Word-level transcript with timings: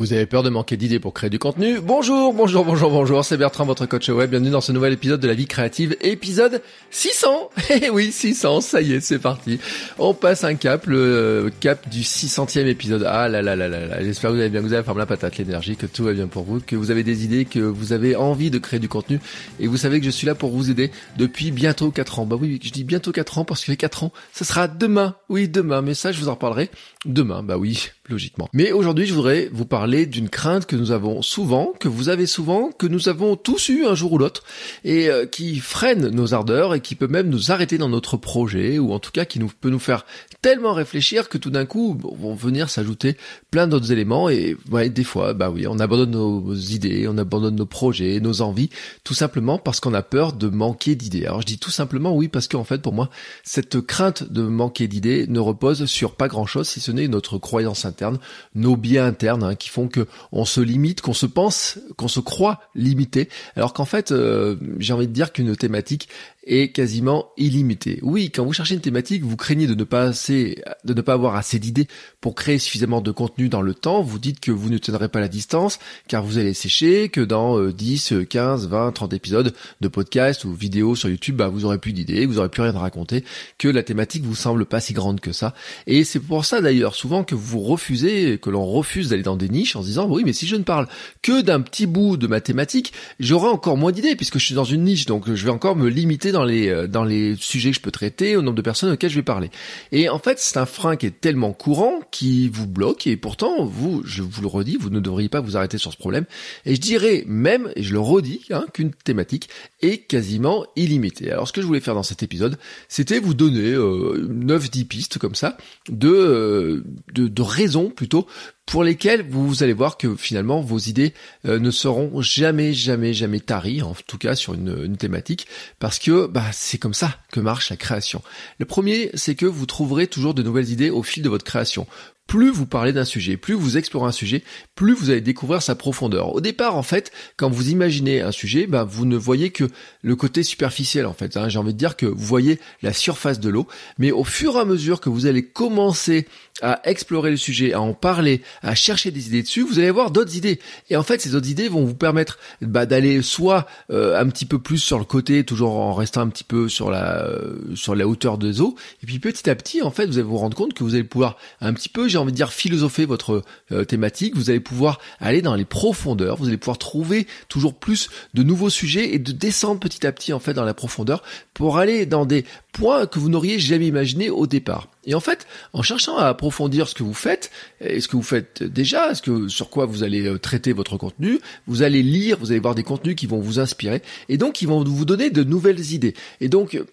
Vous 0.00 0.14
avez 0.14 0.24
peur 0.24 0.42
de 0.42 0.48
manquer 0.48 0.78
d'idées 0.78 0.98
pour 0.98 1.12
créer 1.12 1.28
du 1.28 1.38
contenu 1.38 1.78
Bonjour, 1.78 2.32
bonjour, 2.32 2.64
bonjour, 2.64 2.90
bonjour, 2.90 3.22
c'est 3.22 3.36
Bertrand, 3.36 3.66
votre 3.66 3.84
coach 3.84 4.08
web. 4.08 4.30
Bienvenue 4.30 4.48
dans 4.48 4.62
ce 4.62 4.72
nouvel 4.72 4.94
épisode 4.94 5.20
de 5.20 5.28
la 5.28 5.34
vie 5.34 5.46
créative, 5.46 5.94
épisode 6.00 6.62
600 6.90 7.50
Eh 7.82 7.90
oui, 7.90 8.10
600, 8.10 8.62
ça 8.62 8.80
y 8.80 8.94
est, 8.94 9.00
c'est 9.00 9.18
parti. 9.18 9.60
On 9.98 10.14
passe 10.14 10.42
un 10.42 10.54
cap, 10.54 10.86
le 10.86 10.96
euh, 10.96 11.50
cap 11.60 11.86
du 11.90 12.00
600e 12.00 12.64
épisode. 12.64 13.04
Ah 13.06 13.28
là 13.28 13.42
là 13.42 13.54
là 13.54 13.68
là 13.68 13.84
là, 13.84 14.02
j'espère 14.02 14.30
que 14.30 14.36
vous 14.36 14.40
allez 14.40 14.48
bien, 14.48 14.62
que 14.62 14.66
vous 14.68 14.72
avez 14.72 14.82
formé 14.82 15.00
la 15.00 15.06
patate, 15.06 15.36
l'énergie, 15.36 15.76
que 15.76 15.84
tout 15.84 16.04
va 16.04 16.14
bien 16.14 16.28
pour 16.28 16.44
vous, 16.44 16.60
que 16.60 16.76
vous 16.76 16.90
avez 16.90 17.04
des 17.04 17.26
idées, 17.26 17.44
que 17.44 17.58
vous 17.58 17.92
avez 17.92 18.16
envie 18.16 18.50
de 18.50 18.56
créer 18.56 18.80
du 18.80 18.88
contenu. 18.88 19.20
Et 19.58 19.66
vous 19.66 19.76
savez 19.76 20.00
que 20.00 20.06
je 20.06 20.10
suis 20.10 20.26
là 20.26 20.34
pour 20.34 20.48
vous 20.48 20.70
aider 20.70 20.90
depuis 21.18 21.50
bientôt 21.50 21.90
4 21.90 22.20
ans. 22.20 22.24
Bah 22.24 22.36
oui, 22.40 22.58
je 22.64 22.70
dis 22.70 22.84
bientôt 22.84 23.12
4 23.12 23.36
ans 23.36 23.44
parce 23.44 23.66
que 23.66 23.70
les 23.70 23.76
4 23.76 24.04
ans, 24.04 24.12
ce 24.32 24.46
sera 24.46 24.66
demain. 24.66 25.16
Oui, 25.28 25.46
demain, 25.46 25.82
mais 25.82 25.92
ça, 25.92 26.10
je 26.10 26.20
vous 26.20 26.30
en 26.30 26.36
reparlerai 26.36 26.70
demain. 27.04 27.42
Bah 27.42 27.58
oui, 27.58 27.90
logiquement. 28.08 28.48
Mais 28.54 28.72
aujourd'hui, 28.72 29.04
je 29.04 29.12
voudrais 29.12 29.50
vous 29.52 29.66
parler 29.66 29.89
d'une 30.06 30.28
crainte 30.28 30.66
que 30.66 30.76
nous 30.76 30.92
avons 30.92 31.22
souvent, 31.22 31.72
que 31.78 31.88
vous 31.88 32.08
avez 32.08 32.26
souvent, 32.26 32.70
que 32.70 32.86
nous 32.86 33.08
avons 33.08 33.36
tous 33.36 33.68
eu 33.68 33.86
un 33.86 33.94
jour 33.94 34.12
ou 34.12 34.18
l'autre, 34.18 34.44
et 34.84 35.08
euh, 35.08 35.26
qui 35.26 35.58
freine 35.58 36.08
nos 36.08 36.34
ardeurs 36.34 36.74
et 36.74 36.80
qui 36.80 36.94
peut 36.94 37.08
même 37.08 37.28
nous 37.28 37.50
arrêter 37.50 37.78
dans 37.78 37.88
notre 37.88 38.16
projet, 38.16 38.78
ou 38.78 38.92
en 38.92 38.98
tout 38.98 39.10
cas 39.10 39.24
qui 39.24 39.38
peut 39.38 39.70
nous 39.70 39.78
faire 39.78 40.06
tellement 40.42 40.72
réfléchir 40.72 41.28
que 41.28 41.38
tout 41.38 41.50
d'un 41.50 41.66
coup 41.66 41.98
vont 42.02 42.34
venir 42.34 42.70
s'ajouter 42.70 43.16
plein 43.50 43.66
d'autres 43.66 43.92
éléments, 43.92 44.28
et 44.28 44.56
des 44.90 45.04
fois, 45.04 45.34
bah 45.34 45.50
oui, 45.50 45.66
on 45.66 45.78
abandonne 45.78 46.10
nos 46.10 46.54
idées, 46.54 47.06
on 47.08 47.18
abandonne 47.18 47.56
nos 47.56 47.66
projets, 47.66 48.20
nos 48.20 48.42
envies, 48.42 48.70
tout 49.04 49.14
simplement 49.14 49.58
parce 49.58 49.80
qu'on 49.80 49.94
a 49.94 50.02
peur 50.02 50.32
de 50.32 50.48
manquer 50.48 50.94
d'idées. 50.94 51.26
Alors 51.26 51.40
je 51.40 51.46
dis 51.46 51.58
tout 51.58 51.70
simplement 51.70 52.14
oui 52.14 52.28
parce 52.28 52.48
qu'en 52.48 52.64
fait 52.64 52.80
pour 52.80 52.92
moi, 52.92 53.10
cette 53.44 53.80
crainte 53.80 54.30
de 54.30 54.42
manquer 54.42 54.88
d'idées 54.88 55.26
ne 55.28 55.40
repose 55.40 55.86
sur 55.86 56.14
pas 56.14 56.28
grand 56.28 56.46
chose 56.46 56.68
si 56.68 56.80
ce 56.80 56.92
n'est 56.92 57.08
notre 57.08 57.38
croyance 57.38 57.84
interne 57.84 58.18
nos 58.54 58.76
biais 58.76 58.98
internes 58.98 59.42
hein, 59.42 59.54
qui 59.54 59.68
font 59.68 59.79
que 59.88 60.06
on 60.32 60.44
se 60.44 60.60
limite, 60.60 61.00
qu'on 61.00 61.14
se 61.14 61.26
pense, 61.26 61.78
qu'on 61.96 62.08
se 62.08 62.20
croit 62.20 62.60
limité, 62.74 63.28
alors 63.56 63.72
qu'en 63.72 63.84
fait, 63.84 64.12
euh, 64.12 64.56
j'ai 64.78 64.92
envie 64.92 65.08
de 65.08 65.12
dire 65.12 65.32
qu'une 65.32 65.56
thématique 65.56 66.08
est 66.44 66.68
quasiment 66.68 67.30
illimitée. 67.36 67.98
Oui, 68.02 68.30
quand 68.30 68.44
vous 68.44 68.52
cherchez 68.52 68.74
une 68.74 68.80
thématique, 68.80 69.22
vous 69.22 69.36
craignez 69.36 69.66
de 69.66 69.74
ne 69.74 69.84
pas 69.84 70.04
assez, 70.04 70.62
de 70.84 70.94
ne 70.94 71.00
pas 71.00 71.12
avoir 71.12 71.36
assez 71.36 71.58
d'idées 71.58 71.86
pour 72.20 72.34
créer 72.34 72.58
suffisamment 72.58 73.00
de 73.00 73.10
contenu 73.10 73.48
dans 73.48 73.62
le 73.62 73.74
temps. 73.74 74.02
Vous 74.02 74.18
dites 74.18 74.40
que 74.40 74.50
vous 74.50 74.70
ne 74.70 74.78
tiendrez 74.78 75.08
pas 75.08 75.20
la 75.20 75.28
distance, 75.28 75.78
car 76.08 76.24
vous 76.24 76.38
allez 76.38 76.54
sécher, 76.54 77.08
que 77.08 77.20
dans 77.20 77.60
10, 77.68 78.14
15, 78.28 78.68
20, 78.68 78.92
30 78.92 79.12
épisodes 79.12 79.54
de 79.80 79.88
podcast 79.88 80.44
ou 80.44 80.52
vidéos 80.52 80.94
sur 80.94 81.08
YouTube, 81.08 81.36
bah, 81.36 81.48
vous 81.48 81.64
aurez 81.64 81.78
plus 81.78 81.92
d'idées, 81.92 82.26
vous 82.26 82.38
aurez 82.38 82.48
plus 82.48 82.62
rien 82.62 82.74
à 82.74 82.78
raconter, 82.78 83.24
que 83.58 83.68
la 83.68 83.82
thématique 83.82 84.24
vous 84.24 84.34
semble 84.34 84.64
pas 84.64 84.80
si 84.80 84.92
grande 84.92 85.20
que 85.20 85.32
ça. 85.32 85.54
Et 85.86 86.04
c'est 86.04 86.20
pour 86.20 86.44
ça 86.44 86.60
d'ailleurs 86.60 86.94
souvent 86.94 87.24
que 87.24 87.34
vous 87.34 87.60
refusez, 87.60 88.38
que 88.38 88.50
l'on 88.50 88.64
refuse 88.64 89.10
d'aller 89.10 89.22
dans 89.22 89.36
des 89.36 89.48
niches 89.48 89.76
en 89.76 89.82
se 89.82 89.88
disant 89.88 90.08
oui, 90.08 90.22
mais 90.24 90.32
si 90.32 90.46
je 90.46 90.56
ne 90.56 90.62
parle 90.62 90.88
que 91.22 91.42
d'un 91.42 91.60
petit 91.60 91.86
bout 91.86 92.16
de 92.16 92.26
ma 92.26 92.40
thématique, 92.40 92.92
j'aurai 93.18 93.48
encore 93.48 93.76
moins 93.76 93.92
d'idées 93.92 94.16
puisque 94.16 94.38
je 94.38 94.46
suis 94.46 94.54
dans 94.54 94.64
une 94.64 94.84
niche, 94.84 95.06
donc 95.06 95.32
je 95.32 95.44
vais 95.44 95.50
encore 95.50 95.76
me 95.76 95.88
limiter 95.88 96.29
dans 96.32 96.44
les 96.44 96.68
euh, 96.68 96.86
dans 96.86 97.04
les 97.04 97.36
sujets 97.36 97.70
que 97.70 97.76
je 97.76 97.80
peux 97.80 97.90
traiter, 97.90 98.36
au 98.36 98.42
nombre 98.42 98.56
de 98.56 98.62
personnes 98.62 98.92
auxquelles 98.92 99.10
je 99.10 99.16
vais 99.16 99.22
parler. 99.22 99.50
Et 99.92 100.08
en 100.08 100.18
fait, 100.18 100.38
c'est 100.38 100.58
un 100.58 100.66
frein 100.66 100.96
qui 100.96 101.06
est 101.06 101.20
tellement 101.20 101.52
courant 101.52 102.00
qui 102.10 102.48
vous 102.48 102.66
bloque 102.66 103.06
et 103.06 103.16
pourtant 103.16 103.64
vous, 103.64 104.02
je 104.04 104.22
vous 104.22 104.42
le 104.42 104.48
redis, 104.48 104.76
vous 104.78 104.90
ne 104.90 105.00
devriez 105.00 105.28
pas 105.28 105.40
vous 105.40 105.56
arrêter 105.56 105.78
sur 105.78 105.92
ce 105.92 105.96
problème. 105.96 106.24
Et 106.64 106.74
je 106.74 106.80
dirais 106.80 107.24
même, 107.26 107.70
et 107.76 107.82
je 107.82 107.92
le 107.92 108.00
redis, 108.00 108.46
hein, 108.50 108.64
qu'une 108.72 108.92
thématique 108.92 109.48
est 109.80 109.98
quasiment 109.98 110.66
illimitée. 110.76 111.30
Alors 111.30 111.48
ce 111.48 111.52
que 111.52 111.60
je 111.60 111.66
voulais 111.66 111.80
faire 111.80 111.94
dans 111.94 112.02
cet 112.02 112.22
épisode, 112.22 112.58
c'était 112.88 113.18
vous 113.18 113.34
donner 113.34 113.72
euh, 113.72 114.28
9-10 114.30 114.84
pistes 114.86 115.18
comme 115.18 115.34
ça 115.34 115.56
de, 115.88 116.08
euh, 116.08 116.84
de, 117.12 117.28
de 117.28 117.42
raisons 117.42 117.90
plutôt 117.90 118.26
pour 118.70 118.84
lesquels 118.84 119.26
vous 119.28 119.64
allez 119.64 119.72
voir 119.72 119.98
que 119.98 120.14
finalement 120.14 120.60
vos 120.60 120.78
idées 120.78 121.12
euh, 121.44 121.58
ne 121.58 121.72
seront 121.72 122.22
jamais, 122.22 122.72
jamais, 122.72 123.12
jamais 123.12 123.40
taries, 123.40 123.82
en 123.82 123.96
tout 124.06 124.16
cas 124.16 124.36
sur 124.36 124.54
une, 124.54 124.84
une 124.84 124.96
thématique, 124.96 125.48
parce 125.80 125.98
que 125.98 126.28
bah, 126.28 126.44
c'est 126.52 126.78
comme 126.78 126.94
ça 126.94 127.18
que 127.32 127.40
marche 127.40 127.70
la 127.70 127.76
création. 127.76 128.22
Le 128.58 128.66
premier, 128.66 129.10
c'est 129.14 129.34
que 129.34 129.44
vous 129.44 129.66
trouverez 129.66 130.06
toujours 130.06 130.34
de 130.34 130.44
nouvelles 130.44 130.70
idées 130.70 130.88
au 130.88 131.02
fil 131.02 131.24
de 131.24 131.28
votre 131.28 131.44
création 131.44 131.88
plus 132.30 132.50
vous 132.50 132.64
parlez 132.64 132.92
d'un 132.92 133.04
sujet, 133.04 133.36
plus 133.36 133.54
vous 133.54 133.76
explorez 133.76 134.06
un 134.06 134.12
sujet, 134.12 134.44
plus 134.76 134.94
vous 134.94 135.10
allez 135.10 135.20
découvrir 135.20 135.62
sa 135.62 135.74
profondeur. 135.74 136.32
Au 136.32 136.40
départ, 136.40 136.76
en 136.76 136.84
fait, 136.84 137.10
quand 137.36 137.50
vous 137.50 137.70
imaginez 137.70 138.20
un 138.20 138.30
sujet, 138.30 138.68
ben, 138.68 138.84
vous 138.84 139.04
ne 139.04 139.16
voyez 139.16 139.50
que 139.50 139.64
le 140.02 140.14
côté 140.14 140.44
superficiel, 140.44 141.06
en 141.06 141.12
fait. 141.12 141.36
Hein. 141.36 141.48
J'ai 141.48 141.58
envie 141.58 141.72
de 141.72 141.78
dire 141.78 141.96
que 141.96 142.06
vous 142.06 142.24
voyez 142.24 142.60
la 142.82 142.92
surface 142.92 143.40
de 143.40 143.48
l'eau, 143.48 143.66
mais 143.98 144.12
au 144.12 144.22
fur 144.22 144.54
et 144.54 144.60
à 144.60 144.64
mesure 144.64 145.00
que 145.00 145.08
vous 145.08 145.26
allez 145.26 145.44
commencer 145.44 146.28
à 146.62 146.80
explorer 146.84 147.30
le 147.30 147.36
sujet, 147.36 147.72
à 147.72 147.80
en 147.80 147.94
parler, 147.94 148.42
à 148.62 148.74
chercher 148.76 149.10
des 149.10 149.26
idées 149.26 149.42
dessus, 149.42 149.62
vous 149.62 149.78
allez 149.78 149.88
avoir 149.88 150.12
d'autres 150.12 150.36
idées. 150.36 150.60
Et 150.88 150.96
en 150.96 151.02
fait, 151.02 151.20
ces 151.20 151.34
autres 151.34 151.48
idées 151.48 151.68
vont 151.68 151.84
vous 151.84 151.94
permettre 151.94 152.38
bah, 152.60 152.86
d'aller 152.86 153.22
soit 153.22 153.66
euh, 153.90 154.20
un 154.20 154.28
petit 154.28 154.46
peu 154.46 154.58
plus 154.58 154.78
sur 154.78 154.98
le 154.98 155.04
côté, 155.04 155.42
toujours 155.44 155.72
en 155.72 155.94
restant 155.94 156.20
un 156.20 156.28
petit 156.28 156.44
peu 156.44 156.68
sur 156.68 156.90
la 156.90 157.24
euh, 157.24 157.74
sur 157.74 157.94
la 157.94 158.06
hauteur 158.06 158.38
des 158.38 158.60
eaux, 158.60 158.76
et 159.02 159.06
puis 159.06 159.18
petit 159.18 159.48
à 159.50 159.54
petit, 159.54 159.82
en 159.82 159.90
fait, 159.90 160.06
vous 160.06 160.18
allez 160.18 160.22
vous 160.22 160.36
rendre 160.36 160.56
compte 160.56 160.74
que 160.74 160.84
vous 160.84 160.94
allez 160.94 161.04
pouvoir 161.04 161.36
un 161.60 161.72
petit 161.72 161.88
peu, 161.88 162.08
envie 162.20 162.32
de 162.32 162.36
dire, 162.36 162.52
philosopher 162.52 163.06
votre 163.06 163.42
euh, 163.72 163.84
thématique. 163.84 164.36
Vous 164.36 164.50
allez 164.50 164.60
pouvoir 164.60 165.00
aller 165.18 165.42
dans 165.42 165.54
les 165.54 165.64
profondeurs. 165.64 166.36
Vous 166.36 166.48
allez 166.48 166.56
pouvoir 166.56 166.78
trouver 166.78 167.26
toujours 167.48 167.74
plus 167.74 168.10
de 168.34 168.42
nouveaux 168.42 168.70
sujets 168.70 169.14
et 169.14 169.18
de 169.18 169.32
descendre 169.32 169.80
petit 169.80 170.06
à 170.06 170.12
petit 170.12 170.32
en 170.32 170.40
fait 170.40 170.54
dans 170.54 170.64
la 170.64 170.74
profondeur 170.74 171.22
pour 171.54 171.78
aller 171.78 172.06
dans 172.06 172.26
des 172.26 172.44
points 172.72 173.06
que 173.06 173.18
vous 173.18 173.28
n'auriez 173.28 173.58
jamais 173.58 173.86
imaginé 173.86 174.30
au 174.30 174.46
départ. 174.46 174.88
Et 175.06 175.14
en 175.14 175.20
fait, 175.20 175.46
en 175.72 175.82
cherchant 175.82 176.18
à 176.18 176.26
approfondir 176.26 176.86
ce 176.86 176.94
que 176.94 177.02
vous 177.02 177.14
faites, 177.14 177.50
ce 177.80 178.06
que 178.06 178.16
vous 178.16 178.22
faites 178.22 178.62
déjà, 178.62 179.14
ce 179.14 179.22
que 179.22 179.48
sur 179.48 179.70
quoi 179.70 179.86
vous 179.86 180.02
allez 180.02 180.26
euh, 180.26 180.38
traiter 180.38 180.72
votre 180.72 180.98
contenu, 180.98 181.40
vous 181.66 181.82
allez 181.82 182.02
lire, 182.02 182.36
vous 182.38 182.50
allez 182.50 182.60
voir 182.60 182.74
des 182.74 182.82
contenus 182.82 183.16
qui 183.16 183.26
vont 183.26 183.40
vous 183.40 183.58
inspirer, 183.58 184.02
et 184.28 184.36
donc 184.36 184.52
qui 184.54 184.66
vont 184.66 184.84
vous 184.84 185.04
donner 185.06 185.30
de 185.30 185.42
nouvelles 185.42 185.92
idées. 185.92 186.14
Et 186.42 186.48
donc, 186.48 186.74
euh, 186.74 186.84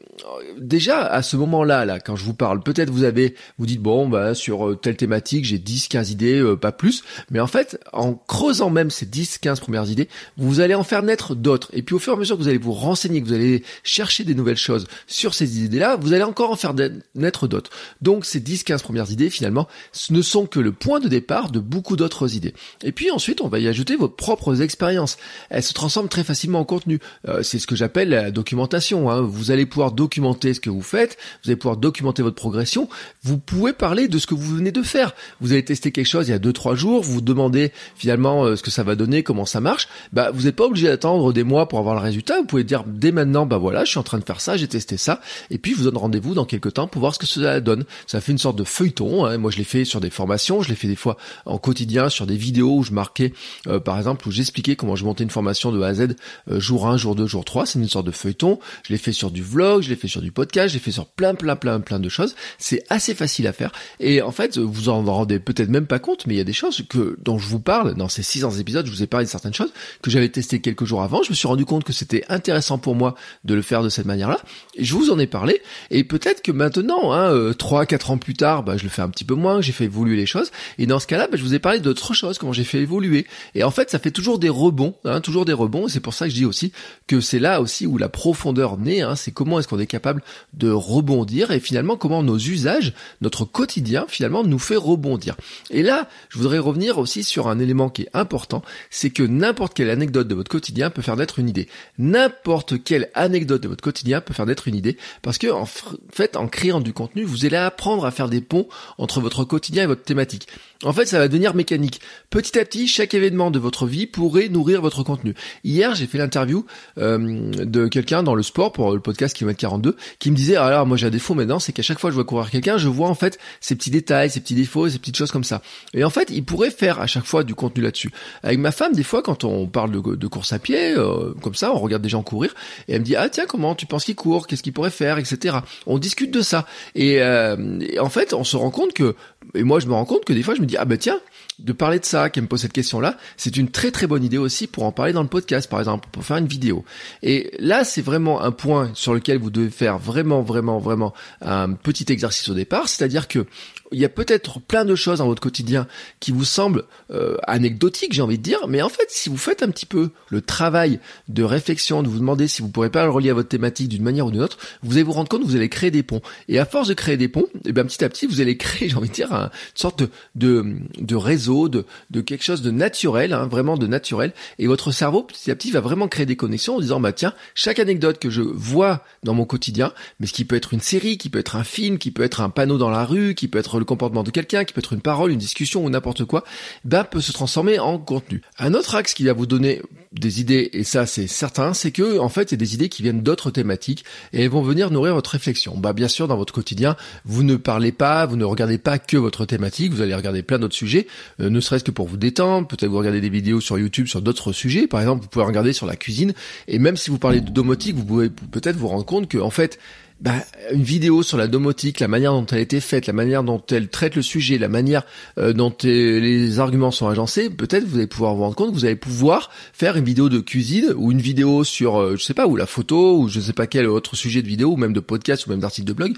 déjà 0.57 1.05
à 1.05 1.21
ce 1.21 1.35
moment-là, 1.35 1.85
là, 1.85 1.99
quand 1.99 2.15
je 2.15 2.23
vous 2.23 2.33
parle, 2.33 2.63
peut-être 2.63 2.89
vous 2.89 3.03
avez, 3.03 3.35
vous 3.57 3.65
dites 3.65 3.81
bon, 3.81 4.07
bah 4.07 4.33
sur 4.33 4.79
telle 4.79 4.95
thématique, 4.95 5.16
j'ai 5.25 5.57
10, 5.57 5.87
15 5.87 6.11
idées, 6.11 6.55
pas 6.59 6.71
plus. 6.71 7.03
Mais 7.31 7.39
en 7.39 7.47
fait, 7.47 7.79
en 7.93 8.13
creusant 8.13 8.69
même 8.69 8.89
ces 8.89 9.05
10, 9.05 9.39
15 9.39 9.59
premières 9.59 9.89
idées, 9.89 10.09
vous 10.37 10.59
allez 10.59 10.75
en 10.75 10.83
faire 10.83 11.03
naître 11.03 11.35
d'autres. 11.35 11.69
Et 11.73 11.81
puis 11.81 11.95
au 11.95 11.99
fur 11.99 12.13
et 12.13 12.15
à 12.15 12.19
mesure 12.19 12.37
que 12.37 12.41
vous 12.41 12.47
allez 12.47 12.57
vous 12.57 12.73
renseigner, 12.73 13.21
que 13.21 13.27
vous 13.27 13.33
allez 13.33 13.63
chercher 13.83 14.23
des 14.23 14.35
nouvelles 14.35 14.57
choses 14.57 14.87
sur 15.07 15.33
ces 15.33 15.63
idées-là, 15.63 15.95
vous 15.95 16.13
allez 16.13 16.23
encore 16.23 16.51
en 16.51 16.55
faire 16.55 16.73
naître 17.15 17.47
d'autres. 17.47 17.71
Donc 18.01 18.25
ces 18.25 18.39
10-15 18.39 18.81
premières 18.81 19.11
idées, 19.11 19.29
finalement, 19.29 19.67
ce 19.91 20.13
ne 20.13 20.21
sont 20.21 20.45
que 20.45 20.59
le 20.59 20.71
point 20.71 20.99
de 20.99 21.07
départ 21.07 21.51
de 21.51 21.59
beaucoup 21.59 21.95
d'autres 21.95 22.35
idées. 22.35 22.53
Et 22.83 22.91
puis 22.91 23.11
ensuite, 23.11 23.41
on 23.41 23.47
va 23.47 23.59
y 23.59 23.67
ajouter 23.67 23.95
vos 23.95 24.09
propres 24.09 24.61
expériences. 24.61 25.17
Elles 25.49 25.63
se 25.63 25.73
transforment 25.73 26.09
très 26.09 26.23
facilement 26.23 26.59
en 26.59 26.65
contenu. 26.65 26.99
Euh, 27.27 27.43
c'est 27.43 27.59
ce 27.59 27.67
que 27.67 27.75
j'appelle 27.75 28.09
la 28.09 28.31
documentation. 28.31 29.09
Hein. 29.09 29.21
Vous 29.21 29.51
allez 29.51 29.65
pouvoir 29.65 29.91
documenter 29.91 30.53
ce 30.53 30.59
que 30.59 30.69
vous 30.69 30.81
faites, 30.81 31.17
vous 31.43 31.49
allez 31.49 31.57
pouvoir 31.57 31.77
documenter 31.77 32.23
votre 32.23 32.35
progression, 32.35 32.89
vous 33.23 33.37
pouvez 33.37 33.73
parler 33.73 34.07
de 34.07 34.17
ce 34.19 34.27
que 34.27 34.35
vous 34.35 34.55
venez 34.55 34.71
de 34.71 34.81
faire. 34.81 34.96
Vous 35.41 35.51
avez 35.51 35.63
testé 35.63 35.91
quelque 35.91 36.05
chose 36.05 36.27
il 36.27 36.31
y 36.31 36.33
a 36.33 36.39
2-3 36.39 36.75
jours, 36.75 37.01
vous 37.01 37.21
demandez 37.21 37.71
finalement 37.95 38.45
euh, 38.45 38.55
ce 38.55 38.63
que 38.63 38.71
ça 38.71 38.83
va 38.83 38.95
donner, 38.95 39.23
comment 39.23 39.45
ça 39.45 39.61
marche. 39.61 39.87
Bah, 40.13 40.31
vous 40.33 40.43
n'êtes 40.43 40.55
pas 40.55 40.65
obligé 40.65 40.87
d'attendre 40.87 41.33
des 41.33 41.43
mois 41.43 41.67
pour 41.67 41.79
avoir 41.79 41.95
le 41.95 42.01
résultat. 42.01 42.39
Vous 42.39 42.45
pouvez 42.45 42.63
dire 42.63 42.83
dès 42.85 43.11
maintenant, 43.11 43.45
bah 43.45 43.57
voilà, 43.57 43.85
je 43.85 43.89
suis 43.89 43.99
en 43.99 44.03
train 44.03 44.19
de 44.19 44.23
faire 44.23 44.41
ça, 44.41 44.57
j'ai 44.57 44.67
testé 44.67 44.97
ça, 44.97 45.21
et 45.49 45.57
puis 45.57 45.71
je 45.71 45.77
vous 45.77 45.83
donne 45.83 45.97
rendez-vous 45.97 46.33
dans 46.33 46.45
quelques 46.45 46.73
temps 46.73 46.87
pour 46.87 46.99
voir 47.01 47.13
ce 47.13 47.19
que 47.19 47.25
ça 47.25 47.59
donne. 47.59 47.85
Ça 48.05 48.21
fait 48.21 48.31
une 48.31 48.37
sorte 48.37 48.57
de 48.57 48.63
feuilleton. 48.63 49.25
Hein. 49.25 49.37
Moi, 49.37 49.51
je 49.51 49.57
l'ai 49.57 49.63
fait 49.63 49.85
sur 49.85 49.99
des 49.99 50.09
formations, 50.09 50.61
je 50.61 50.69
l'ai 50.69 50.75
fait 50.75 50.87
des 50.87 50.95
fois 50.95 51.17
en 51.45 51.57
quotidien 51.57 52.09
sur 52.09 52.25
des 52.25 52.37
vidéos 52.37 52.77
où 52.77 52.83
je 52.83 52.91
marquais, 52.91 53.33
euh, 53.67 53.79
par 53.79 53.97
exemple, 53.97 54.27
où 54.27 54.31
j'expliquais 54.31 54.75
comment 54.75 54.95
je 54.95 55.05
montais 55.05 55.23
une 55.23 55.29
formation 55.29 55.71
de 55.71 55.81
A 55.81 55.87
à 55.87 55.93
Z 55.93 56.15
euh, 56.49 56.59
jour 56.59 56.87
1, 56.87 56.97
jour 56.97 57.15
2, 57.15 57.25
jour 57.25 57.45
3. 57.45 57.65
C'est 57.65 57.79
une 57.79 57.87
sorte 57.87 58.05
de 58.05 58.11
feuilleton. 58.11 58.59
Je 58.83 58.93
l'ai 58.93 58.99
fait 58.99 59.11
sur 59.11 59.31
du 59.31 59.43
vlog, 59.43 59.81
je 59.81 59.89
l'ai 59.89 59.95
fait 59.95 60.07
sur 60.07 60.21
du 60.21 60.31
podcast, 60.31 60.69
je 60.69 60.73
l'ai 60.75 60.79
fait 60.79 60.91
sur 60.91 61.05
plein, 61.05 61.35
plein, 61.35 61.55
plein, 61.55 61.79
plein 61.79 61.99
de 61.99 62.09
choses. 62.09 62.35
C'est 62.57 62.83
assez 62.89 63.13
facile 63.13 63.47
à 63.47 63.53
faire. 63.53 63.71
Et 63.99 64.21
en 64.21 64.31
fait, 64.31 64.57
vous 64.57 64.86
en 64.89 65.03
rendez 65.03 65.39
peut-être 65.39 65.69
même 65.69 65.87
pas 65.87 65.99
compte, 65.99 66.25
mais 66.27 66.35
il 66.35 66.37
y 66.37 66.41
a 66.41 66.45
des 66.45 66.53
choses 66.53 66.83
que 66.89 67.17
dont 67.23 67.37
je 67.37 67.47
vous 67.47 67.59
parle 67.59 67.95
dans 67.95 68.09
ces 68.09 68.23
600 68.23 68.59
épisodes. 68.59 68.85
Je 68.85 68.91
vous 68.91 69.03
ai 69.03 69.07
parlé 69.07 69.25
de 69.25 69.29
certaines 69.29 69.53
choses 69.53 69.71
que 70.01 70.09
j'avais 70.09 70.29
testées 70.29 70.61
quelques 70.61 70.85
jours 70.85 71.01
avant. 71.01 71.23
Je 71.23 71.29
me 71.29 71.35
suis 71.35 71.47
rendu 71.47 71.65
compte 71.65 71.83
que 71.83 71.93
c'était 71.93 72.23
intéressant 72.29 72.77
pour 72.77 72.95
moi 72.95 73.15
de 73.43 73.53
le 73.53 73.61
faire 73.61 73.83
de 73.83 73.89
cette 73.89 74.05
manière-là. 74.05 74.39
Je 74.77 74.93
vous 74.93 75.11
en 75.11 75.19
ai 75.19 75.27
parlé. 75.27 75.61
Et 75.91 76.03
peut-être 76.03 76.41
que 76.41 76.51
maintenant, 76.51 77.11
hein, 77.13 77.31
euh, 77.31 77.53
3, 77.53 77.85
4 77.85 78.11
ans 78.11 78.17
plus 78.17 78.33
tard, 78.33 78.63
bah, 78.63 78.77
je 78.77 78.83
le 78.83 78.89
fais 78.89 79.01
un 79.01 79.09
petit 79.09 79.25
peu 79.25 79.35
moins, 79.35 79.61
j'ai 79.61 79.71
fait 79.71 79.85
évoluer 79.85 80.15
les 80.15 80.25
choses. 80.25 80.51
Et 80.77 80.85
dans 80.85 80.99
ce 80.99 81.07
cas-là, 81.07 81.27
bah, 81.27 81.37
je 81.37 81.43
vous 81.43 81.53
ai 81.53 81.59
parlé 81.59 81.79
d'autres 81.79 82.13
choses, 82.13 82.37
comment 82.37 82.53
j'ai 82.53 82.63
fait 82.63 82.79
évoluer. 82.79 83.25
Et 83.55 83.63
en 83.63 83.71
fait, 83.71 83.89
ça 83.89 83.99
fait 83.99 84.11
toujours 84.11 84.39
des 84.39 84.49
rebonds, 84.49 84.95
hein, 85.05 85.21
toujours 85.21 85.45
des 85.45 85.53
rebonds. 85.53 85.87
C'est 85.87 85.99
pour 85.99 86.13
ça 86.13 86.25
que 86.25 86.31
je 86.31 86.35
dis 86.35 86.45
aussi 86.45 86.71
que 87.07 87.19
c'est 87.19 87.39
là 87.39 87.61
aussi 87.61 87.85
où 87.85 87.97
la 87.97 88.09
profondeur 88.09 88.77
naît. 88.77 89.01
Hein, 89.01 89.15
c'est 89.15 89.31
comment 89.31 89.59
est-ce 89.59 89.67
qu'on 89.67 89.79
est 89.79 89.87
capable 89.87 90.23
de 90.53 90.69
rebondir 90.69 91.51
et 91.51 91.59
finalement 91.59 91.97
comment 91.97 92.23
nos 92.23 92.37
usages, 92.37 92.93
notre 93.21 93.45
quotidien, 93.45 94.05
finalement, 94.07 94.43
nous 94.43 94.59
fait 94.59 94.76
rebondir. 94.77 95.35
Et 95.69 95.83
là, 95.83 96.07
je 96.29 96.37
voudrais 96.37 96.59
revenir 96.59 96.97
aussi 96.97 97.23
sur 97.23 97.47
un 97.47 97.59
élément 97.59 97.89
qui 97.89 98.03
est 98.03 98.09
important, 98.13 98.61
c'est 98.89 99.09
que 99.09 99.23
n'importe 99.23 99.73
quelle 99.73 99.89
anecdote 99.89 100.27
de 100.27 100.35
votre 100.35 100.49
quotidien 100.49 100.89
peut 100.89 101.01
faire 101.01 101.17
naître 101.17 101.39
une 101.39 101.49
idée. 101.49 101.67
N'importe 101.97 102.83
quelle 102.83 103.09
anecdote 103.13 103.61
de 103.61 103.67
votre 103.67 103.83
quotidien 103.83 104.21
peut 104.21 104.33
faire 104.33 104.45
naître 104.45 104.67
une 104.67 104.75
idée, 104.75 104.97
parce 105.21 105.37
que 105.37 105.47
en 105.47 105.65
fait, 105.65 106.35
en 106.37 106.47
créant 106.47 106.79
du 106.79 106.93
contenu, 106.93 107.23
vous 107.23 107.45
allez 107.45 107.57
apprendre 107.57 108.05
à 108.05 108.11
faire 108.11 108.29
des 108.29 108.41
ponts 108.41 108.67
entre 108.97 109.19
votre 109.19 109.43
quotidien 109.43 109.83
et 109.83 109.87
votre 109.87 110.03
thématique. 110.03 110.47
En 110.83 110.93
fait, 110.93 111.05
ça 111.05 111.17
va 111.17 111.27
devenir 111.27 111.55
mécanique. 111.55 112.01
Petit 112.29 112.59
à 112.59 112.65
petit, 112.65 112.87
chaque 112.87 113.13
événement 113.13 113.49
de 113.49 113.57
votre 113.57 113.87
vie 113.87 114.05
pourrait 114.05 114.47
nourrir 114.49 114.81
votre 114.81 115.03
contenu. 115.03 115.33
Hier, 115.63 115.95
j'ai 115.95 116.05
fait 116.05 116.19
l'interview 116.19 116.65
euh, 116.99 117.51
de 117.65 117.87
quelqu'un 117.87 118.21
dans 118.21 118.35
le 118.35 118.43
sport 118.43 118.71
pour 118.71 118.93
le 118.93 118.99
podcast 118.99 119.35
Kilomètre 119.35 119.59
42 119.59 119.95
qui 120.19 120.31
me 120.31 120.35
disait 120.35 120.55
ah, 120.55 120.65
alors 120.65 120.85
moi 120.85 120.97
j'ai 120.97 121.07
un 121.07 121.11
défaut 121.11 121.33
maintenant, 121.33 121.59
c'est 121.59 121.73
qu'à 121.73 121.81
chaque 121.81 121.99
fois 121.99 122.09
que 122.09 122.13
je 122.13 122.15
vois 122.15 122.25
courir 122.25 122.49
quelqu'un, 122.49 122.77
je 122.77 122.87
vois 122.87 123.09
en 123.09 123.15
fait 123.15 123.39
ces 123.59 123.75
petits 123.75 123.89
détails, 123.89 124.29
ces 124.29 124.39
petits 124.39 124.55
défauts, 124.67 124.89
ces 124.89 124.99
petites 124.99 125.17
choses 125.17 125.31
comme 125.31 125.43
ça. 125.43 125.61
Et 125.93 126.03
en 126.03 126.09
fait, 126.09 126.29
il 126.29 126.43
pourrait 126.43 126.71
faire 126.71 126.99
à 126.99 127.07
chaque 127.07 127.25
fois 127.25 127.43
du 127.43 127.55
contenu 127.55 127.81
là-dessus. 127.81 128.11
Avec 128.43 128.59
ma 128.59 128.71
femme, 128.71 128.93
des 128.93 129.03
fois, 129.03 129.21
quand 129.21 129.43
on 129.43 129.67
parle 129.67 129.91
de, 129.91 130.27
course 130.27 130.51
à 130.53 130.59
pied, 130.59 130.93
euh, 130.95 131.33
comme 131.41 131.55
ça, 131.55 131.73
on 131.73 131.79
regarde 131.79 132.03
des 132.03 132.09
gens 132.09 132.23
courir 132.23 132.53
et 132.87 132.93
elle 132.93 132.99
me 132.99 133.05
dit 133.05 133.15
ah 133.15 133.29
tiens 133.29 133.45
comment 133.47 133.75
tu 133.75 133.85
penses 133.85 134.03
qu'il 134.03 134.15
court, 134.15 134.47
qu'est-ce 134.47 134.63
qu'il 134.63 134.73
pourrait 134.73 134.89
faire, 134.89 135.17
etc. 135.17 135.57
On 135.85 135.97
discute 135.97 136.31
de 136.31 136.41
ça. 136.41 136.65
Et, 136.95 137.21
euh, 137.21 137.79
et 137.79 137.99
en 137.99 138.09
fait, 138.09 138.33
on 138.33 138.43
se 138.43 138.57
rend 138.57 138.71
compte 138.71 138.93
que 138.93 139.15
et 139.53 139.63
moi 139.63 139.79
je 139.79 139.87
me 139.87 139.93
rends 139.93 140.05
compte 140.05 140.25
que 140.25 140.33
des 140.33 140.43
fois 140.43 140.55
je 140.55 140.61
me 140.61 140.65
dis 140.65 140.77
ah 140.77 140.85
bah 140.85 140.97
tiens 140.97 141.19
de 141.59 141.73
parler 141.73 141.99
de 141.99 142.05
ça, 142.05 142.29
qui 142.29 142.41
me 142.41 142.47
pose 142.47 142.61
cette 142.61 142.73
question-là, 142.73 143.17
c'est 143.35 143.57
une 143.57 143.69
très 143.69 143.91
très 143.91 144.05
bonne 144.07 144.23
idée 144.23 144.37
aussi 144.37 144.67
pour 144.67 144.83
en 144.83 144.91
parler 144.91 145.13
dans 145.13 145.23
le 145.23 145.27
podcast, 145.27 145.69
par 145.69 145.79
exemple, 145.79 146.07
pour 146.11 146.23
faire 146.23 146.37
une 146.37 146.47
vidéo. 146.47 146.85
Et 147.23 147.51
là, 147.59 147.83
c'est 147.83 148.01
vraiment 148.01 148.41
un 148.41 148.51
point 148.51 148.91
sur 148.93 149.13
lequel 149.13 149.39
vous 149.39 149.49
devez 149.49 149.69
faire 149.69 149.97
vraiment, 149.97 150.41
vraiment, 150.41 150.79
vraiment 150.79 151.13
un 151.41 151.73
petit 151.73 152.05
exercice 152.09 152.49
au 152.49 152.53
départ, 152.53 152.87
c'est-à-dire 152.87 153.27
que 153.27 153.45
il 153.91 153.99
y 153.99 154.05
a 154.05 154.09
peut-être 154.09 154.59
plein 154.59 154.85
de 154.85 154.95
choses 154.95 155.19
dans 155.19 155.27
votre 155.27 155.41
quotidien 155.41 155.87
qui 156.19 156.31
vous 156.31 156.43
semblent 156.43 156.83
euh, 157.11 157.37
anecdotiques, 157.47 158.13
j'ai 158.13 158.21
envie 158.21 158.37
de 158.37 158.43
dire, 158.43 158.67
mais 158.67 158.81
en 158.81 158.89
fait, 158.89 159.05
si 159.07 159.29
vous 159.29 159.37
faites 159.37 159.63
un 159.63 159.69
petit 159.69 159.85
peu 159.85 160.09
le 160.29 160.41
travail 160.41 160.99
de 161.29 161.43
réflexion, 161.43 162.03
de 162.03 162.09
vous 162.09 162.19
demander 162.19 162.47
si 162.47 162.61
vous 162.61 162.69
pourrez 162.69 162.89
pas 162.89 163.05
le 163.05 163.11
relier 163.11 163.29
à 163.29 163.33
votre 163.33 163.49
thématique 163.49 163.89
d'une 163.89 164.03
manière 164.03 164.25
ou 164.25 164.31
d'une 164.31 164.41
autre, 164.41 164.57
vous 164.83 164.93
allez 164.93 165.03
vous 165.03 165.13
rendre 165.13 165.29
compte 165.29 165.43
que 165.43 165.47
vous 165.47 165.55
allez 165.55 165.69
créer 165.69 165.91
des 165.91 166.03
ponts. 166.03 166.21
Et 166.49 166.59
à 166.59 166.65
force 166.65 166.87
de 166.89 166.93
créer 166.93 167.17
des 167.17 167.29
ponts, 167.29 167.47
et 167.55 167.69
eh 167.69 167.71
bien 167.71 167.85
petit 167.85 168.03
à 168.03 168.09
petit, 168.09 168.27
vous 168.27 168.41
allez 168.41 168.57
créer, 168.57 168.89
j'ai 168.89 168.95
envie 168.95 169.09
de 169.09 169.13
dire, 169.13 169.31
une 169.31 169.49
sorte 169.75 170.03
de, 170.35 170.65
de 170.99 171.15
réseau, 171.15 171.46
de, 171.47 171.85
de 172.09 172.21
quelque 172.21 172.43
chose 172.43 172.61
de 172.61 172.71
naturel, 172.71 173.33
hein, 173.33 173.47
vraiment 173.47 173.77
de 173.77 173.87
naturel. 173.87 174.33
Et 174.59 174.67
votre 174.67 174.91
cerveau, 174.91 175.23
petit 175.23 175.49
à 175.51 175.55
petit, 175.55 175.71
va 175.71 175.79
vraiment 175.79 176.07
créer 176.07 176.25
des 176.25 176.35
connexions 176.35 176.75
en 176.75 176.81
disant, 176.81 176.99
bah 176.99 177.13
tiens, 177.13 177.33
chaque 177.55 177.79
anecdote 177.79 178.19
que 178.19 178.29
je 178.29 178.41
vois 178.41 179.03
dans 179.23 179.33
mon 179.33 179.45
quotidien, 179.45 179.93
mais 180.19 180.27
ce 180.27 180.33
qui 180.33 180.45
peut 180.45 180.55
être 180.55 180.73
une 180.73 180.81
série, 180.81 181.17
qui 181.17 181.29
peut 181.29 181.39
être 181.39 181.55
un 181.55 181.63
film, 181.63 181.97
qui 181.97 182.11
peut 182.11 182.23
être 182.23 182.41
un 182.41 182.49
panneau 182.49 182.77
dans 182.77 182.89
la 182.89 183.05
rue, 183.05 183.33
qui 183.35 183.47
peut 183.47 183.59
être 183.59 183.79
le 183.79 183.85
comportement 183.85 184.23
de 184.23 184.31
quelqu'un, 184.31 184.65
qui 184.65 184.73
peut 184.73 184.79
être 184.79 184.93
une 184.93 185.01
parole, 185.01 185.31
une 185.31 185.39
discussion 185.39 185.83
ou 185.83 185.89
n'importe 185.89 186.25
quoi, 186.25 186.43
ben 186.83 187.03
peut 187.03 187.21
se 187.21 187.31
transformer 187.31 187.79
en 187.79 187.97
contenu. 187.97 188.41
Un 188.59 188.73
autre 188.73 188.95
axe 188.95 189.13
qui 189.13 189.23
va 189.23 189.33
vous 189.33 189.45
donner 189.45 189.81
des 190.11 190.41
idées, 190.41 190.69
et 190.73 190.83
ça 190.83 191.05
c'est 191.05 191.27
certain, 191.27 191.73
c'est 191.73 191.91
que 191.91 192.19
en 192.19 192.29
fait 192.29 192.49
c'est 192.49 192.57
des 192.57 192.73
idées 192.73 192.89
qui 192.89 193.03
viennent 193.03 193.21
d'autres 193.21 193.51
thématiques 193.51 194.05
et 194.33 194.43
elles 194.43 194.49
vont 194.49 194.61
venir 194.61 194.91
nourrir 194.91 195.13
votre 195.13 195.31
réflexion. 195.31 195.77
Bah 195.77 195.93
bien 195.93 196.07
sûr 196.07 196.27
dans 196.27 196.37
votre 196.37 196.53
quotidien, 196.53 196.95
vous 197.25 197.43
ne 197.43 197.55
parlez 197.55 197.91
pas, 197.91 198.25
vous 198.25 198.35
ne 198.35 198.45
regardez 198.45 198.77
pas 198.77 198.99
que 198.99 199.17
votre 199.17 199.45
thématique, 199.45 199.93
vous 199.93 200.01
allez 200.01 200.15
regarder 200.15 200.43
plein 200.43 200.59
d'autres 200.59 200.75
sujets, 200.75 201.07
euh, 201.39 201.49
ne 201.49 201.59
serait-ce 201.59 201.83
que 201.83 201.91
pour 201.91 202.07
vous 202.07 202.17
détendre, 202.17 202.67
peut-être 202.67 202.89
vous 202.89 202.97
regardez 202.97 203.21
des 203.21 203.29
vidéos 203.29 203.61
sur 203.61 203.77
YouTube 203.77 204.07
sur 204.07 204.21
d'autres 204.21 204.51
sujets, 204.51 204.87
par 204.87 205.01
exemple 205.01 205.23
vous 205.23 205.29
pouvez 205.29 205.45
regarder 205.45 205.73
sur 205.73 205.85
la 205.85 205.95
cuisine, 205.95 206.33
et 206.67 206.79
même 206.79 206.97
si 206.97 207.09
vous 207.09 207.19
parlez 207.19 207.41
de 207.41 207.49
domotique, 207.49 207.95
vous 207.95 208.05
pouvez 208.05 208.29
peut-être 208.29 208.77
vous 208.77 208.87
rendre 208.87 209.05
compte 209.05 209.27
que 209.27 209.37
en 209.37 209.49
fait 209.51 209.79
bah, 210.19 210.33
une 210.71 210.83
vidéo 210.83 211.21
sur 211.21 211.37
la 211.37 211.47
domotique, 211.47 211.99
la 211.99 212.07
manière 212.07 212.33
dont 212.33 212.45
elle 212.47 212.57
a 212.57 212.61
été 212.61 212.79
faite, 212.79 213.05
la 213.05 213.13
manière 213.13 213.43
dont 213.43 213.61
elle 213.69 213.87
traite 213.87 214.15
le 214.15 214.23
sujet, 214.23 214.57
la 214.57 214.67
manière 214.67 215.03
euh, 215.37 215.53
dont 215.53 215.71
les 215.83 216.59
arguments 216.59 216.89
sont 216.89 217.07
agencés, 217.07 217.51
peut-être 217.51 217.85
vous 217.85 217.97
allez 217.97 218.07
pouvoir 218.07 218.33
vous 218.33 218.41
rendre 218.41 218.55
compte 218.55 218.73
vous 218.73 218.85
allez 218.85 218.95
pouvoir 218.95 219.51
faire 219.73 219.95
une 219.95 220.05
vidéo 220.05 220.27
de 220.29 220.39
cuisine 220.39 220.91
ou 220.95 221.11
une 221.11 221.21
vidéo 221.21 221.63
sur, 221.63 221.99
euh, 221.99 222.15
je 222.17 222.23
sais 222.23 222.33
pas, 222.33 222.47
ou 222.47 222.55
la 222.55 222.65
photo 222.65 223.19
ou 223.19 223.29
je 223.29 223.39
sais 223.39 223.53
pas 223.53 223.67
quel 223.67 223.85
autre 223.85 224.15
sujet 224.15 224.41
de 224.41 224.47
vidéo 224.47 224.71
ou 224.71 224.75
même 224.75 224.93
de 224.93 224.99
podcast 224.99 225.45
ou 225.45 225.51
même 225.51 225.59
d'article 225.59 225.87
de 225.87 225.93
blog 225.93 226.13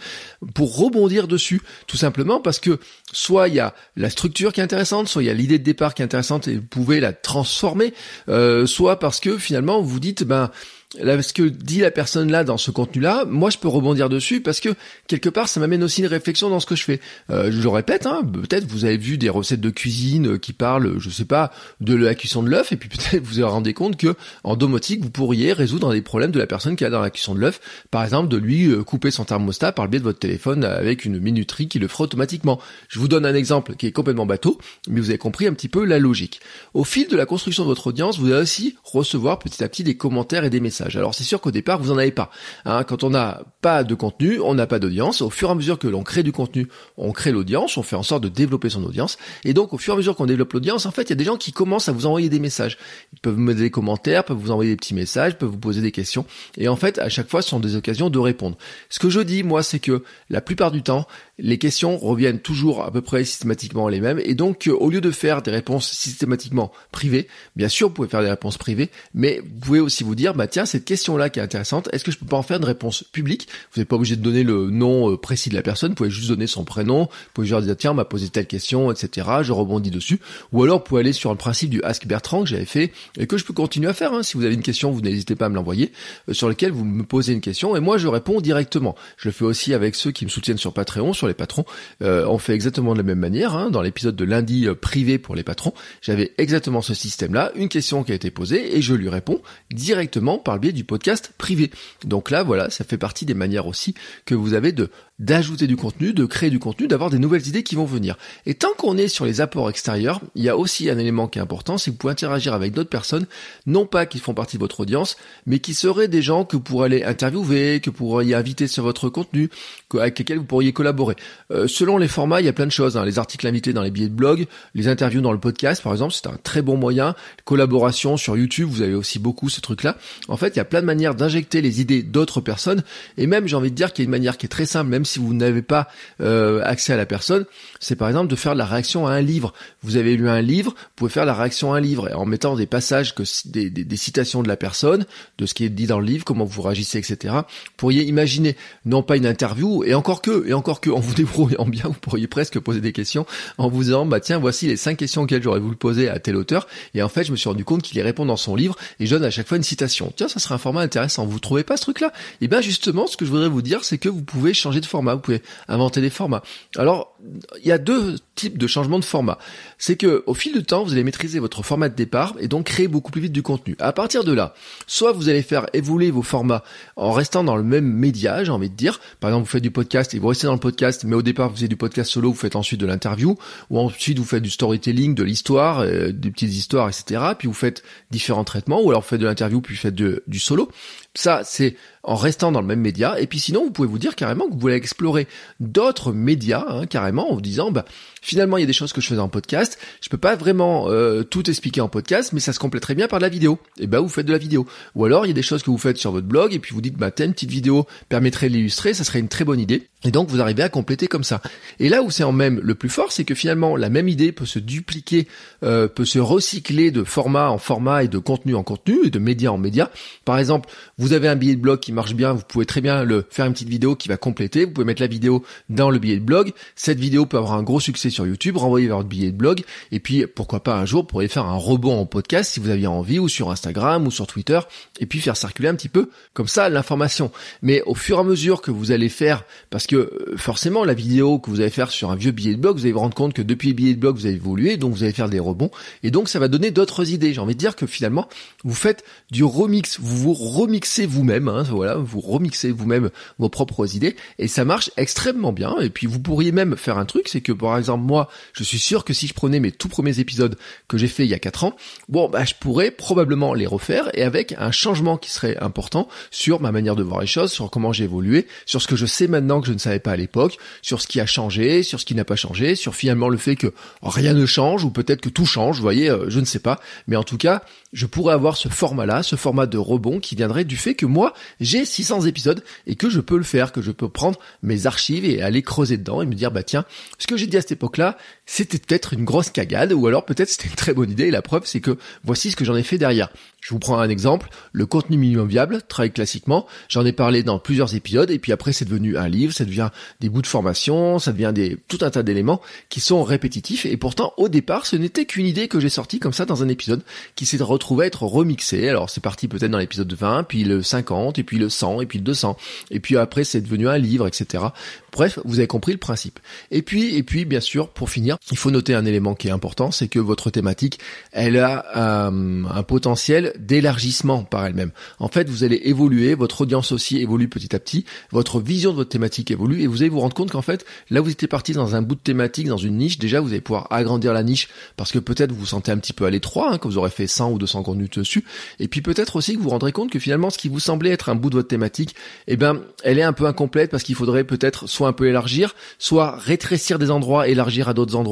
pour 0.53 0.77
rebondir 0.77 1.27
dessus, 1.27 1.61
tout 1.87 1.97
simplement 1.97 2.39
parce 2.39 2.59
que 2.59 2.79
soit 3.11 3.49
il 3.49 3.55
y 3.55 3.59
a 3.59 3.75
la 3.97 4.09
structure 4.09 4.53
qui 4.53 4.61
est 4.61 4.63
intéressante, 4.63 5.09
soit 5.09 5.23
il 5.23 5.25
y 5.25 5.29
a 5.31 5.33
l'idée 5.33 5.59
de 5.59 5.63
départ 5.63 5.93
qui 5.93 6.01
est 6.01 6.05
intéressante 6.05 6.47
et 6.47 6.55
vous 6.55 6.61
pouvez 6.61 7.01
la 7.01 7.11
transformer, 7.11 7.93
euh, 8.29 8.65
soit 8.65 8.97
parce 8.99 9.19
que 9.19 9.37
finalement 9.37 9.81
vous 9.81 9.99
dites 9.99 10.23
ben 10.23 10.51
là, 10.97 11.21
ce 11.21 11.33
que 11.33 11.43
dit 11.43 11.79
la 11.79 11.91
personne 11.91 12.31
là 12.31 12.43
dans 12.43 12.57
ce 12.57 12.71
contenu-là, 12.71 13.25
moi 13.25 13.49
je 13.49 13.57
peux 13.57 13.67
rebondir 13.67 14.09
dessus 14.09 14.41
parce 14.41 14.59
que 14.59 14.69
quelque 15.07 15.29
part 15.29 15.47
ça 15.47 15.59
m'amène 15.59 15.83
aussi 15.83 16.01
une 16.01 16.07
réflexion 16.07 16.49
dans 16.49 16.59
ce 16.59 16.65
que 16.65 16.75
je 16.75 16.83
fais. 16.83 16.99
Euh, 17.29 17.51
je 17.51 17.61
le 17.61 17.69
répète, 17.69 18.07
hein, 18.07 18.21
peut-être 18.23 18.65
vous 18.65 18.85
avez 18.85 18.97
vu 18.97 19.17
des 19.17 19.29
recettes 19.29 19.61
de 19.61 19.69
cuisine 19.69 20.33
euh, 20.33 20.37
qui 20.37 20.51
parlent, 20.51 20.95
je 20.97 21.09
sais 21.09 21.25
pas, 21.25 21.51
de 21.79 21.95
la 21.95 22.15
cuisson 22.15 22.41
de 22.41 22.49
l'œuf 22.49 22.71
et 22.71 22.77
puis 22.77 22.89
peut-être 22.89 23.23
vous 23.23 23.41
vous 23.41 23.47
rendez 23.47 23.73
compte 23.73 23.97
que 23.97 24.15
en 24.43 24.55
domotique 24.55 25.03
vous 25.03 25.11
pourriez 25.11 25.53
résoudre 25.53 25.93
des 25.93 26.01
problèmes 26.01 26.31
de 26.31 26.39
la 26.39 26.47
personne 26.47 26.75
qui 26.75 26.85
a 26.85 26.89
dans 26.89 27.01
la 27.01 27.11
cuisson 27.11 27.35
de 27.35 27.39
l'œuf, 27.39 27.59
par 27.91 28.03
exemple 28.03 28.29
de 28.29 28.37
lui 28.37 28.67
euh, 28.67 28.83
couper 28.83 29.11
son 29.11 29.25
thermostat 29.25 29.71
par 29.71 29.85
le 29.85 29.91
biais 29.91 29.99
de 29.99 30.05
votre 30.05 30.19
téléphone 30.19 30.63
avec 30.63 31.05
une 31.05 31.19
minuterie 31.19 31.67
qui 31.67 31.77
le 31.77 31.87
fera 31.87 32.05
automatiquement. 32.05 32.59
Je 32.87 32.99
vous 32.99 33.07
donne 33.07 33.25
un 33.25 33.35
exemple 33.35 33.75
qui 33.75 33.85
est 33.85 33.91
complètement 33.91 34.25
bateau, 34.25 34.59
mais 34.87 34.99
vous 34.99 35.09
avez 35.09 35.19
compris 35.19 35.45
un 35.45 35.53
petit 35.53 35.69
peu 35.69 35.85
la 35.85 35.99
logique. 35.99 36.39
Au 36.73 36.83
fil 36.83 37.07
de 37.07 37.15
la 37.15 37.27
construction 37.27 37.63
de 37.63 37.67
votre 37.67 37.87
audience, 37.87 38.17
vous 38.17 38.31
allez 38.31 38.41
aussi 38.41 38.75
recevoir 38.83 39.37
petit 39.37 39.63
à 39.63 39.69
petit 39.69 39.83
des 39.83 39.95
commentaires 39.95 40.43
et 40.43 40.49
des 40.49 40.59
messages. 40.59 40.78
Alors 40.81 41.15
c'est 41.15 41.23
sûr 41.23 41.41
qu'au 41.41 41.51
départ, 41.51 41.79
vous 41.79 41.91
en 41.91 41.97
avez 41.97 42.11
pas. 42.11 42.29
Hein. 42.65 42.83
quand 42.83 43.03
on 43.03 43.09
n'a 43.09 43.41
pas 43.61 43.83
de 43.83 43.95
contenu, 43.95 44.39
on 44.39 44.53
n'a 44.53 44.67
pas 44.67 44.79
d'audience. 44.79 45.21
Au 45.21 45.29
fur 45.29 45.49
et 45.49 45.51
à 45.51 45.55
mesure 45.55 45.79
que 45.79 45.87
l'on 45.87 46.03
crée 46.03 46.23
du 46.23 46.31
contenu, 46.31 46.67
on 46.97 47.11
crée 47.11 47.31
l'audience, 47.31 47.77
on 47.77 47.83
fait 47.83 47.95
en 47.95 48.03
sorte 48.03 48.23
de 48.23 48.29
développer 48.29 48.69
son 48.69 48.83
audience. 48.83 49.17
Et 49.43 49.53
donc 49.53 49.73
au 49.73 49.77
fur 49.77 49.93
et 49.93 49.95
à 49.95 49.97
mesure 49.97 50.15
qu'on 50.15 50.25
développe 50.25 50.53
l'audience, 50.53 50.85
en 50.85 50.91
fait, 50.91 51.03
il 51.03 51.09
y 51.09 51.13
a 51.13 51.15
des 51.15 51.23
gens 51.23 51.37
qui 51.37 51.51
commencent 51.51 51.89
à 51.89 51.91
vous 51.91 52.05
envoyer 52.05 52.29
des 52.29 52.39
messages. 52.39 52.77
Ils 53.13 53.19
peuvent 53.19 53.33
vous 53.33 53.41
mettre 53.41 53.59
des 53.59 53.71
commentaires, 53.71 54.23
peuvent 54.23 54.37
vous 54.37 54.51
envoyer 54.51 54.71
des 54.71 54.77
petits 54.77 54.93
messages, 54.93 55.37
peuvent 55.37 55.49
vous 55.49 55.57
poser 55.57 55.81
des 55.81 55.91
questions. 55.91 56.25
Et 56.57 56.67
en 56.67 56.75
fait, 56.75 56.99
à 56.99 57.09
chaque 57.09 57.29
fois, 57.29 57.41
ce 57.41 57.49
sont 57.49 57.59
des 57.59 57.75
occasions 57.75 58.09
de 58.09 58.19
répondre. 58.19 58.57
Ce 58.89 58.99
que 58.99 59.09
je 59.09 59.19
dis, 59.19 59.43
moi, 59.43 59.63
c'est 59.63 59.79
que 59.79 60.03
la 60.29 60.41
plupart 60.41 60.71
du 60.71 60.83
temps, 60.83 61.07
les 61.41 61.57
questions 61.57 61.97
reviennent 61.97 62.39
toujours 62.39 62.83
à 62.83 62.91
peu 62.91 63.01
près 63.01 63.23
systématiquement 63.23 63.87
les 63.87 64.01
mêmes. 64.01 64.19
Et 64.23 64.35
donc, 64.35 64.67
euh, 64.67 64.73
au 64.73 64.89
lieu 64.89 65.01
de 65.01 65.11
faire 65.11 65.41
des 65.41 65.51
réponses 65.51 65.89
systématiquement 65.91 66.71
privées, 66.91 67.27
bien 67.55 67.69
sûr, 67.69 67.87
vous 67.87 67.93
pouvez 67.93 68.07
faire 68.07 68.21
des 68.21 68.29
réponses 68.29 68.57
privées, 68.57 68.89
mais 69.13 69.39
vous 69.39 69.59
pouvez 69.59 69.79
aussi 69.79 70.03
vous 70.03 70.15
dire, 70.15 70.33
bah 70.33 70.47
tiens, 70.47 70.65
cette 70.65 70.85
question-là 70.85 71.29
qui 71.29 71.39
est 71.39 71.43
intéressante, 71.43 71.89
est-ce 71.91 72.03
que 72.03 72.11
je 72.11 72.17
peux 72.17 72.25
pas 72.25 72.37
en 72.37 72.43
faire 72.43 72.57
une 72.57 72.65
réponse 72.65 73.03
publique? 73.03 73.47
Vous 73.73 73.81
n'êtes 73.81 73.87
pas 73.87 73.95
obligé 73.95 74.15
de 74.15 74.21
donner 74.21 74.43
le 74.43 74.69
nom 74.69 75.11
euh, 75.11 75.17
précis 75.17 75.49
de 75.49 75.55
la 75.55 75.61
personne, 75.61 75.91
vous 75.91 75.95
pouvez 75.95 76.11
juste 76.11 76.29
donner 76.29 76.47
son 76.47 76.63
prénom, 76.63 77.03
vous 77.03 77.09
pouvez 77.33 77.47
juste 77.47 77.61
dire, 77.61 77.77
tiens, 77.77 77.91
on 77.91 77.95
m'a 77.95 78.05
posé 78.05 78.29
telle 78.29 78.47
question, 78.47 78.91
etc. 78.91 79.27
Je 79.41 79.51
rebondis 79.51 79.91
dessus. 79.91 80.19
Ou 80.51 80.63
alors, 80.63 80.79
vous 80.79 80.83
pouvez 80.83 81.01
aller 81.01 81.13
sur 81.13 81.31
le 81.31 81.37
principe 81.37 81.69
du 81.69 81.81
Ask 81.83 82.05
Bertrand 82.05 82.43
que 82.43 82.49
j'avais 82.49 82.65
fait 82.65 82.91
et 83.17 83.27
que 83.27 83.37
je 83.37 83.45
peux 83.45 83.53
continuer 83.53 83.87
à 83.87 83.93
faire. 83.93 84.13
Hein. 84.13 84.23
Si 84.23 84.37
vous 84.37 84.43
avez 84.43 84.53
une 84.53 84.61
question, 84.61 84.91
vous 84.91 85.01
n'hésitez 85.01 85.35
pas 85.35 85.45
à 85.45 85.49
me 85.49 85.55
l'envoyer, 85.55 85.91
euh, 86.27 86.33
sur 86.33 86.49
lequel 86.49 86.71
vous 86.71 86.85
me 86.85 87.03
posez 87.03 87.33
une 87.33 87.41
question 87.41 87.75
et 87.75 87.79
moi, 87.79 87.97
je 87.97 88.07
réponds 88.07 88.41
directement. 88.41 88.95
Je 89.17 89.29
le 89.29 89.31
fais 89.31 89.45
aussi 89.45 89.73
avec 89.73 89.95
ceux 89.95 90.11
qui 90.11 90.25
me 90.25 90.29
soutiennent 90.29 90.57
sur 90.57 90.73
Patreon, 90.73 91.13
sur 91.13 91.28
les 91.29 91.33
patrons. 91.33 91.65
Euh, 92.01 92.25
on 92.27 92.37
fait 92.37 92.53
exactement 92.53 92.93
de 92.93 92.97
la 92.97 93.03
même 93.03 93.19
manière. 93.19 93.55
Hein. 93.55 93.69
Dans 93.69 93.81
l'épisode 93.81 94.15
de 94.15 94.25
lundi 94.25 94.67
euh, 94.67 94.75
privé 94.75 95.17
pour 95.17 95.35
les 95.35 95.43
patrons, 95.43 95.73
j'avais 96.01 96.33
exactement 96.37 96.81
ce 96.81 96.93
système-là, 96.93 97.51
une 97.55 97.69
question 97.69 98.03
qui 98.03 98.11
a 98.11 98.15
été 98.15 98.31
posée 98.31 98.77
et 98.77 98.81
je 98.81 98.93
lui 98.93 99.09
réponds 99.09 99.41
directement 99.71 100.37
par 100.37 100.55
le 100.55 100.61
biais 100.61 100.71
du 100.71 100.83
podcast 100.83 101.33
privé. 101.37 101.71
Donc 102.03 102.31
là, 102.31 102.43
voilà, 102.43 102.69
ça 102.69 102.83
fait 102.83 102.97
partie 102.97 103.25
des 103.25 103.33
manières 103.33 103.67
aussi 103.67 103.93
que 104.25 104.35
vous 104.35 104.53
avez 104.53 104.71
de 104.71 104.89
d'ajouter 105.19 105.67
du 105.67 105.75
contenu, 105.75 106.13
de 106.13 106.25
créer 106.25 106.49
du 106.49 106.59
contenu, 106.59 106.87
d'avoir 106.87 107.09
des 107.09 107.19
nouvelles 107.19 107.47
idées 107.47 107.63
qui 107.63 107.75
vont 107.75 107.85
venir. 107.85 108.17
Et 108.45 108.53
tant 108.53 108.69
qu'on 108.77 108.97
est 108.97 109.09
sur 109.09 109.25
les 109.25 109.41
apports 109.41 109.69
extérieurs, 109.69 110.21
il 110.35 110.43
y 110.43 110.49
a 110.49 110.57
aussi 110.57 110.89
un 110.89 110.97
élément 110.97 111.27
qui 111.27 111.39
est 111.39 111.41
important, 111.41 111.77
c'est 111.77 111.91
que 111.91 111.95
vous 111.95 111.97
pouvez 111.97 112.11
interagir 112.11 112.53
avec 112.53 112.73
d'autres 112.73 112.89
personnes, 112.89 113.25
non 113.65 113.85
pas 113.85 114.05
qui 114.05 114.19
font 114.19 114.33
partie 114.33 114.57
de 114.57 114.61
votre 114.61 114.79
audience, 114.79 115.17
mais 115.45 115.59
qui 115.59 115.73
seraient 115.73 116.07
des 116.07 116.21
gens 116.21 116.45
que 116.45 116.55
vous 116.55 116.61
pourrez 116.61 116.85
aller 116.85 117.03
interviewer, 117.03 117.81
que 117.81 117.89
vous 117.89 117.97
pourriez 117.97 118.33
inviter 118.33 118.67
sur 118.67 118.83
votre 118.83 119.09
contenu, 119.09 119.49
avec 119.93 120.17
lesquels 120.19 120.37
vous 120.37 120.45
pourriez 120.45 120.71
collaborer. 120.71 121.15
Euh, 121.51 121.67
selon 121.67 121.97
les 121.97 122.07
formats, 122.07 122.41
il 122.41 122.45
y 122.45 122.49
a 122.49 122.53
plein 122.53 122.65
de 122.65 122.71
choses. 122.71 122.95
Hein. 122.95 123.05
Les 123.05 123.19
articles 123.19 123.45
invités 123.45 123.73
dans 123.73 123.81
les 123.81 123.91
billets 123.91 124.07
de 124.07 124.13
blog, 124.13 124.47
les 124.73 124.87
interviews 124.87 125.21
dans 125.21 125.33
le 125.33 125.39
podcast, 125.39 125.83
par 125.83 125.91
exemple, 125.91 126.13
c'est 126.13 126.27
un 126.27 126.37
très 126.41 126.61
bon 126.61 126.77
moyen. 126.77 127.15
Collaboration 127.43 128.15
sur 128.15 128.37
YouTube, 128.37 128.69
vous 128.69 128.81
avez 128.81 128.95
aussi 128.95 129.19
beaucoup 129.19 129.49
ce 129.49 129.59
truc-là. 129.59 129.97
En 130.27 130.37
fait, 130.37 130.55
il 130.55 130.57
y 130.57 130.61
a 130.61 130.65
plein 130.65 130.81
de 130.81 130.85
manières 130.85 131.15
d'injecter 131.15 131.61
les 131.61 131.81
idées 131.81 132.03
d'autres 132.03 132.39
personnes, 132.39 132.83
et 133.17 133.27
même, 133.27 133.47
j'ai 133.47 133.55
envie 133.55 133.71
de 133.71 133.75
dire 133.75 133.91
qu'il 133.91 134.03
y 134.03 134.05
a 134.05 134.07
une 134.07 134.11
manière 134.11 134.37
qui 134.37 134.45
est 134.45 134.49
très 134.49 134.65
simple, 134.65 134.89
même 134.89 135.05
si 135.09 135.19
vous 135.19 135.33
n'avez 135.33 135.61
pas 135.61 135.87
euh, 136.21 136.61
accès 136.63 136.93
à 136.93 136.97
la 136.97 137.05
personne, 137.05 137.45
c'est 137.79 137.95
par 137.95 138.07
exemple 138.07 138.29
de 138.29 138.35
faire 138.35 138.55
la 138.55 138.65
réaction 138.65 139.07
à 139.07 139.11
un 139.11 139.21
livre. 139.21 139.53
Vous 139.83 139.97
avez 139.97 140.15
lu 140.15 140.29
un 140.29 140.41
livre, 140.41 140.71
vous 140.71 140.87
pouvez 140.95 141.11
faire 141.11 141.25
la 141.25 141.33
réaction 141.33 141.73
à 141.73 141.77
un 141.77 141.79
livre 141.79 142.09
en 142.15 142.25
mettant 142.25 142.55
des 142.55 142.65
passages, 142.65 143.13
des, 143.45 143.97
citations 143.97 144.43
de 144.43 144.47
la 144.47 144.57
personne, 144.57 145.05
de 145.37 145.45
ce 145.45 145.53
qui 145.53 145.65
est 145.65 145.69
dit 145.69 145.87
dans 145.87 145.99
le 145.99 146.05
livre, 146.05 146.23
comment 146.23 146.45
vous 146.45 146.61
réagissez, 146.61 146.99
etc. 146.99 147.33
Vous 147.33 147.73
pourriez 147.77 148.03
imaginer 148.03 148.55
non 148.85 149.03
pas 149.03 149.17
une 149.17 149.25
interview, 149.25 149.83
et 149.83 149.93
encore 149.93 150.21
que, 150.21 150.47
et 150.47 150.53
encore 150.53 150.81
que, 150.81 150.89
en 150.89 150.99
vous 150.99 151.13
débrouillant 151.13 151.65
bien, 151.65 151.83
vous 151.85 151.99
pourriez 151.99 152.27
presque 152.27 152.59
poser 152.59 152.81
des 152.81 152.93
questions 152.93 153.25
en 153.57 153.69
vous 153.69 153.83
disant, 153.83 154.05
bah 154.05 154.19
tiens, 154.19 154.39
voici 154.39 154.67
les 154.67 154.77
cinq 154.77 154.97
questions 154.97 155.23
auxquelles 155.23 155.43
j'aurais 155.43 155.59
voulu 155.59 155.75
poser 155.75 156.09
à 156.09 156.19
tel 156.19 156.35
auteur, 156.35 156.67
et 156.93 157.01
en 157.01 157.09
fait, 157.09 157.23
je 157.23 157.31
me 157.31 157.37
suis 157.37 157.49
rendu 157.49 157.65
compte 157.65 157.81
qu'il 157.81 157.97
y 157.97 158.01
répond 158.01 158.25
dans 158.25 158.37
son 158.37 158.55
livre, 158.55 158.75
et 158.99 159.05
je 159.05 159.15
donne 159.15 159.25
à 159.25 159.31
chaque 159.31 159.47
fois 159.47 159.57
une 159.57 159.63
citation. 159.63 160.13
Tiens, 160.15 160.27
ça 160.27 160.39
serait 160.39 160.55
un 160.55 160.59
format 160.59 160.81
intéressant. 160.81 161.25
Vous 161.25 161.39
trouvez 161.39 161.63
pas 161.63 161.77
ce 161.77 161.83
truc-là? 161.83 162.11
Et 162.41 162.45
eh 162.45 162.47
bien 162.47 162.61
justement, 162.61 163.07
ce 163.07 163.17
que 163.17 163.25
je 163.25 163.31
voudrais 163.31 163.49
vous 163.49 163.61
dire, 163.61 163.83
c'est 163.83 163.97
que 163.97 164.09
vous 164.09 164.21
pouvez 164.21 164.53
changer 164.53 164.81
de 164.81 164.85
format, 164.85 164.98
vous 165.01 165.19
pouvez 165.19 165.41
inventer 165.67 166.01
des 166.01 166.09
formats. 166.09 166.43
Alors, 166.77 167.15
il 167.61 167.67
y 167.67 167.71
a 167.71 167.77
deux 167.77 168.15
types 168.35 168.57
de 168.57 168.67
changements 168.67 168.99
de 168.99 169.05
format. 169.05 169.37
C'est 169.77 169.97
que 169.97 170.23
au 170.25 170.33
fil 170.33 170.53
du 170.53 170.63
temps, 170.63 170.83
vous 170.83 170.93
allez 170.93 171.03
maîtriser 171.03 171.39
votre 171.39 171.63
format 171.63 171.89
de 171.89 171.95
départ 171.95 172.35
et 172.39 172.47
donc 172.47 172.65
créer 172.65 172.87
beaucoup 172.87 173.11
plus 173.11 173.21
vite 173.21 173.33
du 173.33 173.43
contenu. 173.43 173.75
À 173.79 173.91
partir 173.91 174.23
de 174.23 174.31
là, 174.31 174.53
soit 174.87 175.11
vous 175.11 175.29
allez 175.29 175.41
faire 175.41 175.67
évoluer 175.73 176.11
vos 176.11 176.21
formats 176.21 176.63
en 176.95 177.11
restant 177.11 177.43
dans 177.43 177.55
le 177.55 177.63
même 177.63 177.85
média, 177.85 178.43
j'ai 178.43 178.51
envie 178.51 178.69
de 178.69 178.75
dire. 178.75 178.99
Par 179.19 179.29
exemple, 179.29 179.45
vous 179.45 179.51
faites 179.51 179.63
du 179.63 179.71
podcast 179.71 180.13
et 180.13 180.19
vous 180.19 180.27
restez 180.27 180.47
dans 180.47 180.53
le 180.53 180.59
podcast, 180.59 181.03
mais 181.03 181.15
au 181.15 181.21
départ 181.21 181.49
vous 181.49 181.57
faites 181.57 181.69
du 181.69 181.77
podcast 181.77 182.11
solo, 182.11 182.31
vous 182.31 182.37
faites 182.37 182.55
ensuite 182.55 182.79
de 182.79 182.85
l'interview, 182.85 183.37
ou 183.69 183.79
ensuite 183.79 184.19
vous 184.19 184.25
faites 184.25 184.43
du 184.43 184.49
storytelling, 184.49 185.15
de 185.15 185.23
l'histoire, 185.23 185.79
euh, 185.79 186.11
des 186.11 186.31
petites 186.31 186.53
histoires, 186.53 186.87
etc. 186.87 187.21
Puis 187.37 187.47
vous 187.47 187.53
faites 187.53 187.83
différents 188.11 188.43
traitements, 188.43 188.81
ou 188.81 188.89
alors 188.89 189.01
vous 189.01 189.07
faites 189.07 189.21
de 189.21 189.27
l'interview 189.27 189.61
puis 189.61 189.75
vous 189.75 189.81
faites 189.81 189.95
du 189.95 190.39
solo. 190.39 190.69
Ça, 191.15 191.41
c'est 191.43 191.75
en 192.03 192.15
restant 192.15 192.51
dans 192.51 192.61
le 192.61 192.67
même 192.67 192.81
média. 192.81 193.19
Et 193.19 193.25
puis 193.25 193.39
sinon, 193.39 193.63
vous 193.65 193.71
pouvez 193.71 193.87
vous 193.87 193.97
dire 193.97 194.15
carrément 194.15 194.47
que 194.47 194.53
vous 194.53 194.59
voulez 194.59 194.75
explorer 194.75 195.27
d'autres 195.59 196.13
médias, 196.13 196.65
hein, 196.67 196.85
carrément, 196.85 197.31
en 197.31 197.35
vous 197.35 197.41
disant, 197.41 197.71
bah, 197.71 197.85
finalement, 198.21 198.57
il 198.57 198.61
y 198.61 198.63
a 198.63 198.67
des 198.67 198.73
choses 198.73 198.93
que 198.93 199.01
je 199.01 199.07
faisais 199.07 199.19
en 199.19 199.29
podcast. 199.29 199.77
Je 200.01 200.09
peux 200.09 200.17
pas 200.17 200.35
vraiment 200.35 200.89
euh, 200.89 201.23
tout 201.23 201.49
expliquer 201.49 201.81
en 201.81 201.89
podcast, 201.89 202.33
mais 202.33 202.39
ça 202.39 202.53
se 202.53 202.59
complèterait 202.59 202.95
bien 202.95 203.07
par 203.07 203.19
de 203.19 203.23
la 203.23 203.29
vidéo. 203.29 203.59
Et 203.79 203.87
bah, 203.87 203.99
vous 203.99 204.09
faites 204.09 204.25
de 204.25 204.31
la 204.31 204.37
vidéo. 204.37 204.67
Ou 204.95 205.05
alors, 205.05 205.25
il 205.25 205.29
y 205.29 205.31
a 205.31 205.35
des 205.35 205.41
choses 205.41 205.63
que 205.63 205.71
vous 205.71 205.77
faites 205.77 205.97
sur 205.97 206.11
votre 206.11 206.27
blog, 206.27 206.53
et 206.53 206.59
puis 206.59 206.73
vous 206.73 206.81
dites, 206.81 206.97
bah, 206.97 207.11
telle 207.11 207.33
petite 207.33 207.51
vidéo 207.51 207.87
permettrait 208.09 208.49
de 208.49 208.53
l'illustrer, 208.53 208.93
ça 208.93 209.03
serait 209.03 209.19
une 209.19 209.29
très 209.29 209.45
bonne 209.45 209.59
idée. 209.59 209.87
Et 210.03 210.11
donc, 210.11 210.29
vous 210.29 210.41
arrivez 210.41 210.63
à 210.63 210.69
compléter 210.69 211.07
comme 211.07 211.23
ça. 211.23 211.41
Et 211.79 211.89
là 211.89 212.01
où 212.01 212.11
c'est 212.11 212.23
en 212.23 212.31
même 212.31 212.59
le 212.63 212.75
plus 212.75 212.89
fort, 212.89 213.11
c'est 213.11 213.25
que 213.25 213.35
finalement, 213.35 213.75
la 213.75 213.89
même 213.89 214.07
idée 214.07 214.31
peut 214.31 214.45
se 214.45 214.59
dupliquer, 214.59 215.27
euh, 215.63 215.87
peut 215.87 216.05
se 216.05 216.19
recycler 216.19 216.91
de 216.91 217.03
format 217.03 217.49
en 217.49 217.57
format 217.57 218.03
et 218.03 218.07
de 218.07 218.17
contenu 218.17 218.55
en 218.55 218.63
contenu, 218.63 219.05
et 219.05 219.09
de 219.09 219.19
média 219.19 219.51
en 219.51 219.57
média. 219.57 219.91
Par 220.25 220.39
exemple, 220.39 220.69
vous 220.97 221.13
avez 221.13 221.27
un 221.27 221.35
billet 221.35 221.55
de 221.55 221.61
blog 221.61 221.79
qui 221.79 221.91
marche 221.91 222.13
bien, 222.13 222.33
vous 222.33 222.43
pouvez 222.47 222.65
très 222.65 222.81
bien 222.81 223.03
le 223.03 223.25
faire 223.29 223.45
une 223.45 223.53
petite 223.53 223.69
vidéo 223.69 223.95
qui 223.95 224.07
va 224.07 224.17
compléter. 224.17 224.65
Vous 224.65 224.71
pouvez 224.71 224.85
mettre 224.85 225.01
la 225.01 225.07
vidéo 225.07 225.43
dans 225.69 225.89
le 225.89 225.99
billet 225.99 226.17
de 226.17 226.23
blog. 226.23 226.53
Cette 226.75 226.99
vidéo 226.99 227.25
peut 227.25 227.37
avoir 227.37 227.53
un 227.53 227.63
gros 227.63 227.79
succès 227.79 228.08
sur 228.09 228.25
YouTube, 228.25 228.57
renvoyer 228.57 228.87
vers 228.87 228.97
votre 228.97 229.09
billet 229.09 229.31
de 229.31 229.37
blog. 229.37 229.63
Et 229.91 229.99
puis, 229.99 230.25
pourquoi 230.27 230.63
pas 230.63 230.75
un 230.75 230.85
jour, 230.85 231.01
vous 231.01 231.07
pourriez 231.07 231.27
faire 231.27 231.45
un 231.45 231.55
rebond 231.55 231.99
en 231.99 232.05
podcast 232.05 232.53
si 232.53 232.59
vous 232.59 232.69
aviez 232.69 232.87
envie, 232.87 233.19
ou 233.19 233.27
sur 233.27 233.51
Instagram, 233.51 234.07
ou 234.07 234.11
sur 234.11 234.27
Twitter, 234.27 234.59
et 234.99 235.05
puis 235.05 235.19
faire 235.19 235.37
circuler 235.37 235.69
un 235.69 235.75
petit 235.75 235.89
peu 235.89 236.09
comme 236.33 236.47
ça 236.47 236.69
l'information. 236.69 237.31
Mais 237.61 237.81
au 237.85 237.95
fur 237.95 238.17
et 238.17 238.21
à 238.21 238.23
mesure 238.23 238.61
que 238.61 238.71
vous 238.71 238.91
allez 238.91 239.09
faire, 239.09 239.43
parce 239.69 239.87
que 239.87 239.95
euh, 239.95 240.35
forcément 240.37 240.83
la 240.83 240.93
vidéo 240.93 241.39
que 241.39 241.49
vous 241.49 241.61
allez 241.61 241.69
faire 241.69 241.91
sur 241.91 242.11
un 242.11 242.15
vieux 242.15 242.31
billet 242.31 242.55
de 242.55 242.61
blog, 242.61 242.77
vous 242.77 242.83
allez 242.83 242.91
vous 242.91 242.99
rendre 242.99 243.15
compte 243.15 243.33
que 243.33 243.41
depuis 243.41 243.69
le 243.69 243.73
billet 243.73 243.93
de 243.93 243.99
blog, 243.99 244.15
vous 244.15 244.25
avez 244.25 244.35
évolué, 244.35 244.77
donc 244.77 244.93
vous 244.93 245.03
allez 245.03 245.13
faire 245.13 245.29
des 245.29 245.39
rebonds, 245.39 245.71
et 246.03 246.11
donc 246.11 246.29
ça 246.29 246.39
va 246.39 246.47
donner 246.47 246.71
d'autres 246.71 247.11
idées. 247.11 247.33
J'ai 247.33 247.41
envie 247.41 247.55
de 247.55 247.59
dire 247.59 247.75
que 247.75 247.85
finalement, 247.85 248.27
vous 248.63 248.73
faites 248.73 249.03
du 249.31 249.43
remix, 249.43 249.99
vous 249.99 250.17
vous 250.17 250.33
remixez 250.33 251.05
vous-même, 251.05 251.47
hein, 251.47 251.63
voilà, 251.63 251.95
vous 251.95 252.19
remixez 252.19 252.71
vous-même 252.71 253.09
vos 253.37 253.49
propres 253.49 253.95
idées, 253.95 254.15
et 254.37 254.47
ça 254.47 254.65
marche 254.65 254.91
extrêmement 254.97 255.51
bien. 255.51 255.79
Et 255.79 255.89
puis 255.89 256.07
vous 256.07 256.19
pourriez 256.19 256.51
même 256.51 256.75
faire 256.75 256.97
un 256.97 257.05
truc, 257.05 257.27
c'est 257.27 257.41
que 257.41 257.51
par 257.51 257.77
exemple 257.77 257.98
moi, 257.99 258.29
je 258.53 258.63
suis 258.63 258.79
sûr 258.79 259.05
que 259.05 259.13
si 259.13 259.27
je 259.27 259.33
prenais 259.33 259.59
mes 259.59 259.71
tout 259.71 259.89
premiers 259.89 260.19
épisodes 260.19 260.57
que 260.87 260.97
j'ai 260.97 261.07
fait 261.07 261.25
il 261.25 261.29
y 261.29 261.33
a 261.33 261.39
4 261.39 261.63
ans, 261.63 261.75
bon 262.07 262.29
bah 262.29 262.45
je 262.45 262.53
pourrais 262.59 262.91
probablement 262.91 263.53
les 263.53 263.67
refaire 263.67 264.09
et 264.13 264.23
avec 264.23 264.55
un 264.57 264.71
changement 264.71 265.17
qui 265.17 265.31
serait 265.31 265.57
important 265.57 266.07
sur 266.31 266.61
ma 266.61 266.71
manière 266.71 266.95
de 266.95 267.03
voir 267.03 267.21
les 267.21 267.27
choses, 267.27 267.51
sur 267.51 267.69
comment 267.69 267.93
j'ai 267.93 268.05
évolué, 268.05 268.47
sur 268.65 268.81
ce 268.81 268.87
que 268.87 268.95
je 268.95 269.05
sais 269.05 269.27
maintenant 269.27 269.61
que 269.61 269.67
je 269.67 269.73
ne 269.73 269.77
savais 269.77 269.99
pas 269.99 270.11
à 270.11 270.17
l'époque, 270.17 270.57
sur 270.81 271.01
ce 271.01 271.07
qui 271.07 271.19
a 271.19 271.25
changé, 271.25 271.83
sur 271.83 271.99
ce 271.99 272.05
qui 272.05 272.15
n'a 272.15 272.25
pas 272.25 272.35
changé, 272.35 272.75
sur 272.75 272.95
finalement 272.95 273.29
le 273.29 273.37
fait 273.37 273.55
que 273.55 273.73
rien 274.01 274.33
ne 274.33 274.45
change 274.45 274.83
ou 274.83 274.89
peut-être 274.89 275.21
que 275.21 275.29
tout 275.29 275.45
change, 275.45 275.77
vous 275.77 275.81
voyez, 275.81 276.09
euh, 276.09 276.29
je 276.29 276.39
ne 276.39 276.45
sais 276.45 276.59
pas, 276.59 276.79
mais 277.07 277.15
en 277.15 277.23
tout 277.23 277.37
cas, 277.37 277.63
je 277.93 278.05
pourrais 278.05 278.33
avoir 278.33 278.57
ce 278.57 278.69
format-là, 278.69 279.23
ce 279.23 279.35
format 279.35 279.65
de 279.65 279.77
rebond 279.77 280.19
qui 280.19 280.35
viendrait 280.35 280.63
du 280.63 280.77
fait 280.77 280.95
que 280.95 281.05
moi, 281.05 281.33
j'ai 281.59 281.85
600 281.85 282.21
épisodes 282.21 282.63
et 282.87 282.95
que 282.95 283.09
je 283.09 283.19
peux 283.19 283.37
le 283.37 283.43
faire, 283.43 283.71
que 283.71 283.81
je 283.81 283.91
peux 283.91 284.09
prendre 284.09 284.39
mes 284.61 284.85
archives 284.85 285.25
et 285.25 285.41
aller 285.41 285.61
creuser 285.61 285.97
dedans 285.97 286.21
et 286.21 286.25
me 286.25 286.35
dire, 286.35 286.51
bah 286.51 286.63
tiens, 286.63 286.85
ce 287.17 287.27
que 287.27 287.37
j'ai 287.37 287.47
dit 287.47 287.57
à 287.57 287.61
cette 287.61 287.71
époque-là, 287.89 288.17
c'était 288.51 288.79
peut-être 288.79 289.13
une 289.13 289.25
grosse 289.25 289.51
cagade 289.51 289.93
ou 289.93 290.07
alors 290.07 290.25
peut-être 290.25 290.49
c'était 290.49 290.69
une 290.69 290.75
très 290.75 290.95
bonne 290.95 291.11
idée 291.11 291.25
et 291.25 291.31
la 291.31 291.43
preuve 291.43 291.67
c'est 291.67 291.81
que 291.81 291.97
voici 292.23 292.49
ce 292.49 292.55
que 292.55 292.65
j'en 292.65 292.75
ai 292.75 292.81
fait 292.81 292.97
derrière. 292.97 293.29
Je 293.61 293.69
vous 293.69 293.79
prends 293.79 293.99
un 293.99 294.09
exemple, 294.09 294.49
le 294.71 294.87
contenu 294.87 295.17
minimum 295.17 295.47
viable, 295.47 295.83
travaille 295.87 296.11
classiquement, 296.11 296.65
j'en 296.87 297.05
ai 297.05 297.11
parlé 297.11 297.43
dans 297.43 297.59
plusieurs 297.59 297.93
épisodes 297.93 298.31
et 298.31 298.39
puis 298.39 298.51
après 298.51 298.73
c'est 298.73 298.85
devenu 298.85 299.17
un 299.17 299.27
livre, 299.27 299.53
ça 299.53 299.65
devient 299.65 299.89
des 300.19 300.29
bouts 300.29 300.41
de 300.41 300.47
formation, 300.47 301.19
ça 301.19 301.31
devient 301.31 301.51
des 301.53 301.77
tout 301.87 301.99
un 302.01 302.09
tas 302.09 302.23
d'éléments 302.23 302.59
qui 302.89 303.01
sont 303.01 303.23
répétitifs 303.23 303.85
et 303.85 303.97
pourtant 303.97 304.33
au 304.37 304.49
départ 304.49 304.87
ce 304.87 304.95
n'était 304.95 305.25
qu'une 305.25 305.45
idée 305.45 305.67
que 305.67 305.79
j'ai 305.79 305.89
sortie 305.89 306.17
comme 306.17 306.33
ça 306.33 306.45
dans 306.45 306.63
un 306.63 306.69
épisode 306.69 307.03
qui 307.35 307.45
s'est 307.45 307.61
retrouvé 307.61 308.05
à 308.05 308.07
être 308.07 308.23
remixé. 308.23 308.89
Alors 308.89 309.11
c'est 309.11 309.21
parti 309.21 309.47
peut-être 309.47 309.69
dans 309.69 309.77
l'épisode 309.77 310.11
20, 310.11 310.45
puis 310.45 310.63
le 310.63 310.81
50, 310.81 311.37
et 311.37 311.43
puis 311.43 311.59
le 311.59 311.69
100, 311.69 312.01
et 312.01 312.07
puis 312.07 312.17
le 312.17 312.23
200, 312.23 312.57
et 312.89 312.99
puis 312.99 313.15
après 313.15 313.43
c'est 313.43 313.61
devenu 313.61 313.87
un 313.87 313.99
livre, 313.99 314.25
etc. 314.25 314.69
Bref, 315.11 315.39
vous 315.43 315.59
avez 315.59 315.67
compris 315.67 315.91
le 315.91 315.97
principe. 315.97 316.39
Et 316.71 316.81
puis, 316.81 317.15
et 317.15 317.23
puis, 317.23 317.45
bien 317.45 317.59
sûr, 317.59 317.89
pour 317.89 318.09
finir, 318.09 318.37
il 318.51 318.57
faut 318.57 318.71
noter 318.71 318.95
un 318.95 319.05
élément 319.05 319.35
qui 319.35 319.47
est 319.47 319.51
important, 319.51 319.91
c'est 319.91 320.07
que 320.07 320.19
votre 320.19 320.49
thématique, 320.49 320.99
elle 321.31 321.57
a 321.57 321.85
euh, 321.95 322.63
un 322.65 322.83
potentiel 322.83 323.53
d'élargissement 323.59 324.43
par 324.43 324.65
elle-même. 324.65 324.91
En 325.19 325.27
fait, 325.27 325.47
vous 325.49 325.63
allez 325.63 325.79
évoluer, 325.83 326.33
votre 326.33 326.61
audience 326.61 326.91
aussi 326.91 327.17
évolue 327.17 327.47
petit 327.47 327.75
à 327.75 327.79
petit, 327.79 328.05
votre 328.31 328.59
vision 328.59 328.91
de 328.91 328.95
votre 328.95 329.09
thématique 329.09 329.51
évolue, 329.51 329.81
et 329.81 329.87
vous 329.87 330.01
allez 330.01 330.09
vous 330.09 330.19
rendre 330.19 330.33
compte 330.33 330.51
qu'en 330.51 330.63
fait, 330.63 330.85
là, 331.09 331.21
vous 331.21 331.29
étiez 331.29 331.47
parti 331.47 331.73
dans 331.73 331.95
un 331.95 332.01
bout 332.01 332.15
de 332.15 332.21
thématique, 332.21 332.67
dans 332.67 332.77
une 332.77 332.97
niche, 332.97 333.19
déjà, 333.19 333.39
vous 333.39 333.49
allez 333.49 333.61
pouvoir 333.61 333.87
agrandir 333.91 334.33
la 334.33 334.43
niche, 334.43 334.69
parce 334.97 335.11
que 335.11 335.19
peut-être 335.19 335.51
vous 335.51 335.59
vous 335.59 335.65
sentez 335.67 335.91
un 335.91 335.97
petit 335.97 336.13
peu 336.13 336.25
à 336.25 336.29
l'étroit, 336.31 336.71
hein, 336.71 336.77
quand 336.79 336.89
vous 336.89 336.97
aurez 336.97 337.11
fait 337.11 337.27
100 337.27 337.51
ou 337.51 337.57
200 337.59 337.83
contenus 337.83 338.09
dessus, 338.09 338.45
et 338.79 338.87
puis 338.87 339.01
peut-être 339.01 339.35
aussi 339.35 339.53
que 339.53 339.57
vous 339.57 339.65
vous 339.65 339.69
rendrez 339.69 339.91
compte 339.91 340.09
que 340.09 340.19
finalement, 340.19 340.49
ce 340.49 340.57
qui 340.57 340.69
vous 340.69 340.79
semblait 340.79 341.11
être 341.11 341.29
un 341.29 341.35
bout 341.35 341.51
de 341.51 341.55
votre 341.55 341.67
thématique, 341.67 342.15
eh 342.47 342.57
ben, 342.57 342.81
elle 343.03 343.19
est 343.19 343.23
un 343.23 343.33
peu 343.33 343.45
incomplète, 343.45 343.91
parce 343.91 344.01
qu'il 344.01 344.15
faudrait 344.15 344.43
peut-être 344.43 344.87
soit 344.87 345.07
un 345.07 345.13
peu 345.13 345.27
élargir, 345.27 345.75
soit 345.99 346.35
rétrécir 346.35 346.97
des 346.97 347.11
endroits, 347.11 347.47
élargir 347.47 347.89
à 347.89 347.93
d'autres 347.93 348.15
endroits, 348.15 348.28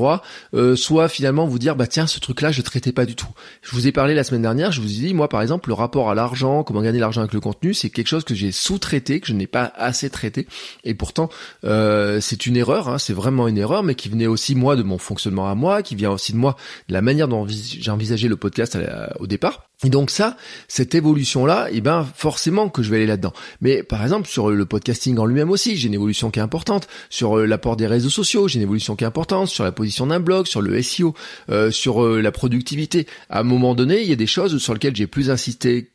euh, 0.54 0.76
soit 0.76 1.10
finalement 1.10 1.46
vous 1.46 1.60
dire 1.60 1.76
bah 1.76 1.88
tiens 1.88 2.08
ce 2.08 2.20
truc 2.20 2.42
là 2.42 2.52
je 2.52 2.62
traitais 2.62 2.92
pas 2.92 3.06
du 3.06 3.16
tout. 3.16 3.28
Je 3.62 3.72
vous 3.72 3.88
ai 3.88 3.92
parlé 3.92 4.14
la 4.14 4.24
semaine 4.24 4.42
dernière, 4.42 4.72
je 4.72 4.82
vous 4.82 4.88
ai 4.88 5.08
dit 5.08 5.14
moi 5.14 5.30
par 5.30 5.42
exemple 5.42 5.70
le 5.70 5.74
rapport 5.74 6.10
à 6.10 6.16
l'argent, 6.16 6.64
comment 6.64 6.82
gagner 6.82 7.00
l'argent 7.00 7.22
avec 7.22 7.34
le 7.34 7.40
contenu, 7.40 7.74
c'est 7.74 7.90
quelque 7.90 8.08
chose 8.08 8.24
que 8.24 8.36
j'ai 8.36 8.52
sous-traité, 8.52 9.20
que 9.20 9.28
je 9.28 9.34
n'ai 9.34 9.48
pas 9.48 9.72
assez 9.76 10.10
traité, 10.10 10.48
et 10.84 10.94
pourtant 10.94 11.30
euh, 11.64 12.20
c'est 12.22 12.46
une 12.46 12.58
erreur, 12.58 12.90
hein, 12.90 12.98
c'est 12.98 13.14
vraiment 13.14 13.48
une 13.48 13.58
erreur, 13.58 13.84
mais 13.84 13.96
qui 13.96 14.10
venait 14.10 14.28
aussi 14.28 14.56
moi 14.56 14.76
de 14.76 14.84
mon 14.84 14.98
fonctionnement 14.98 15.50
à 15.50 15.56
moi, 15.56 15.82
qui 15.82 15.96
vient 15.96 16.12
aussi 16.12 16.34
de 16.34 16.38
moi 16.38 16.56
de 16.88 16.94
la 16.94 17.02
manière 17.02 17.28
dont 17.28 17.48
j'ai 17.48 17.92
envisagé 17.92 18.28
le 18.28 18.36
podcast 18.36 18.78
au 19.20 19.28
départ. 19.28 19.68
Et 19.84 19.90
donc 19.90 20.10
ça, 20.10 20.38
cette 20.68 20.96
évolution-là, 20.96 21.68
eh 21.72 21.82
ben 21.82 22.04
forcément 22.16 22.68
que 22.68 22.82
je 22.82 22.90
vais 22.90 22.98
aller 22.98 23.06
là-dedans. 23.06 23.34
Mais 23.62 23.84
par 23.84 24.02
exemple 24.02 24.28
sur 24.28 24.50
le 24.50 24.66
podcasting 24.66 25.20
en 25.20 25.26
lui-même 25.28 25.52
aussi, 25.52 25.78
j'ai 25.78 25.88
une 25.88 25.94
évolution 25.94 26.32
qui 26.32 26.40
est 26.40 26.42
importante. 26.42 26.88
Sur 27.12 27.38
euh, 27.38 27.46
l'apport 27.46 27.78
des 27.78 27.86
réseaux 27.86 28.10
sociaux, 28.10 28.48
j'ai 28.48 28.56
une 28.56 28.64
évolution 28.64 28.96
qui 28.96 29.04
est 29.04 29.08
importante. 29.08 29.50
Sur 29.50 29.64
la 29.64 29.72
position 29.72 30.08
d'un 30.08 30.20
blog, 30.20 30.48
sur 30.48 30.62
le 30.62 30.82
SEO, 30.82 31.14
euh, 31.52 31.70
sur 31.70 32.04
euh, 32.04 32.22
la 32.22 32.32
productivité. 32.32 33.06
À 33.30 33.42
un 33.42 33.44
moment 33.44 33.76
donné, 33.76 34.02
il 34.02 34.10
y 34.10 34.14
a 34.14 34.16
des 34.16 34.26
choses 34.26 34.58
sur 34.58 34.74
lesquelles 34.74 34.96
j'ai 34.96 35.06
plus 35.06 35.30
insisté 35.30 35.92